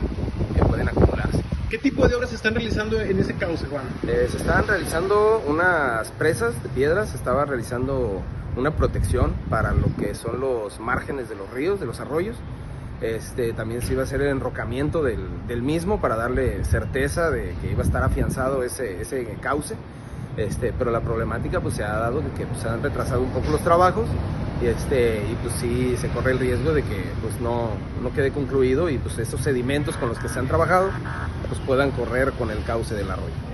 [0.54, 1.28] que pueden acumular.
[1.28, 1.44] obras.
[1.70, 3.84] ¿Qué tipo de obras se están realizando en ese cauce, Juan?
[4.08, 8.22] Eh, se estaban realizando unas presas de piedras, se estaba realizando
[8.58, 12.36] una protección para lo que son los márgenes de los ríos, de los arroyos.
[13.00, 17.54] Este, también se iba a hacer el enrocamiento del, del mismo para darle certeza de
[17.60, 19.76] que iba a estar afianzado ese, ese cauce.
[20.36, 23.30] Este, pero la problemática pues se ha dado de que pues, se han retrasado un
[23.30, 24.06] poco los trabajos
[24.62, 27.70] y, este, y pues sí se corre el riesgo de que pues no,
[28.02, 30.90] no quede concluido y pues esos sedimentos con los que se han trabajado
[31.48, 33.47] pues puedan correr con el cauce del arroyo.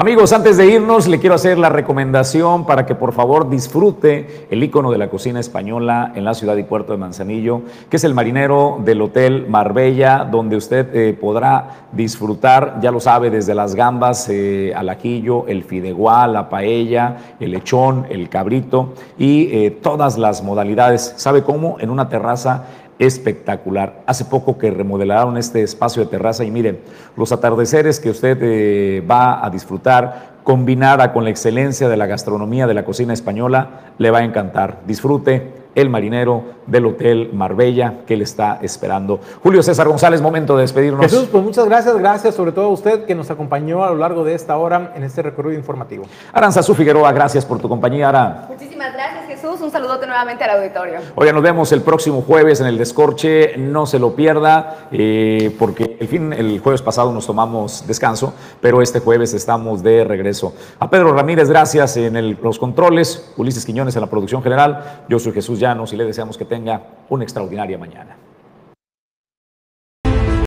[0.00, 4.64] Amigos, antes de irnos, le quiero hacer la recomendación para que por favor disfrute el
[4.64, 8.14] icono de la cocina española en la ciudad y puerto de Manzanillo, que es el
[8.14, 14.26] marinero del Hotel Marbella, donde usted eh, podrá disfrutar, ya lo sabe, desde las gambas
[14.30, 20.42] eh, al ajillo, el fideuá, la paella, el lechón, el cabrito y eh, todas las
[20.42, 21.12] modalidades.
[21.18, 21.76] ¿Sabe cómo?
[21.78, 22.64] En una terraza
[23.00, 24.02] espectacular.
[24.06, 26.80] Hace poco que remodelaron este espacio de terraza y miren,
[27.16, 32.66] los atardeceres que usted eh, va a disfrutar, combinada con la excelencia de la gastronomía
[32.66, 34.80] de la cocina española, le va a encantar.
[34.86, 39.20] Disfrute el marinero del Hotel Marbella que le está esperando.
[39.42, 41.00] Julio César González, momento de despedirnos.
[41.02, 44.24] Jesús, pues muchas gracias, gracias sobre todo a usted que nos acompañó a lo largo
[44.24, 46.04] de esta hora en este recorrido informativo.
[46.32, 48.46] Aranzazú Figueroa, gracias por tu compañía, Ara.
[48.48, 49.60] Muchísimas gracias, Jesús.
[49.60, 50.98] Un saludote nuevamente al auditorio.
[51.14, 53.56] Oigan, nos vemos el próximo jueves en el Descorche.
[53.56, 58.82] No se lo pierda, eh, porque el, fin, el jueves pasado nos tomamos descanso, pero
[58.82, 60.54] este jueves estamos de regreso.
[60.78, 63.32] A Pedro Ramírez, gracias en el- los controles.
[63.36, 65.04] Ulises Quiñones en la producción general.
[65.08, 65.59] Yo soy Jesús
[65.92, 68.16] Y le deseamos que tenga una extraordinaria mañana.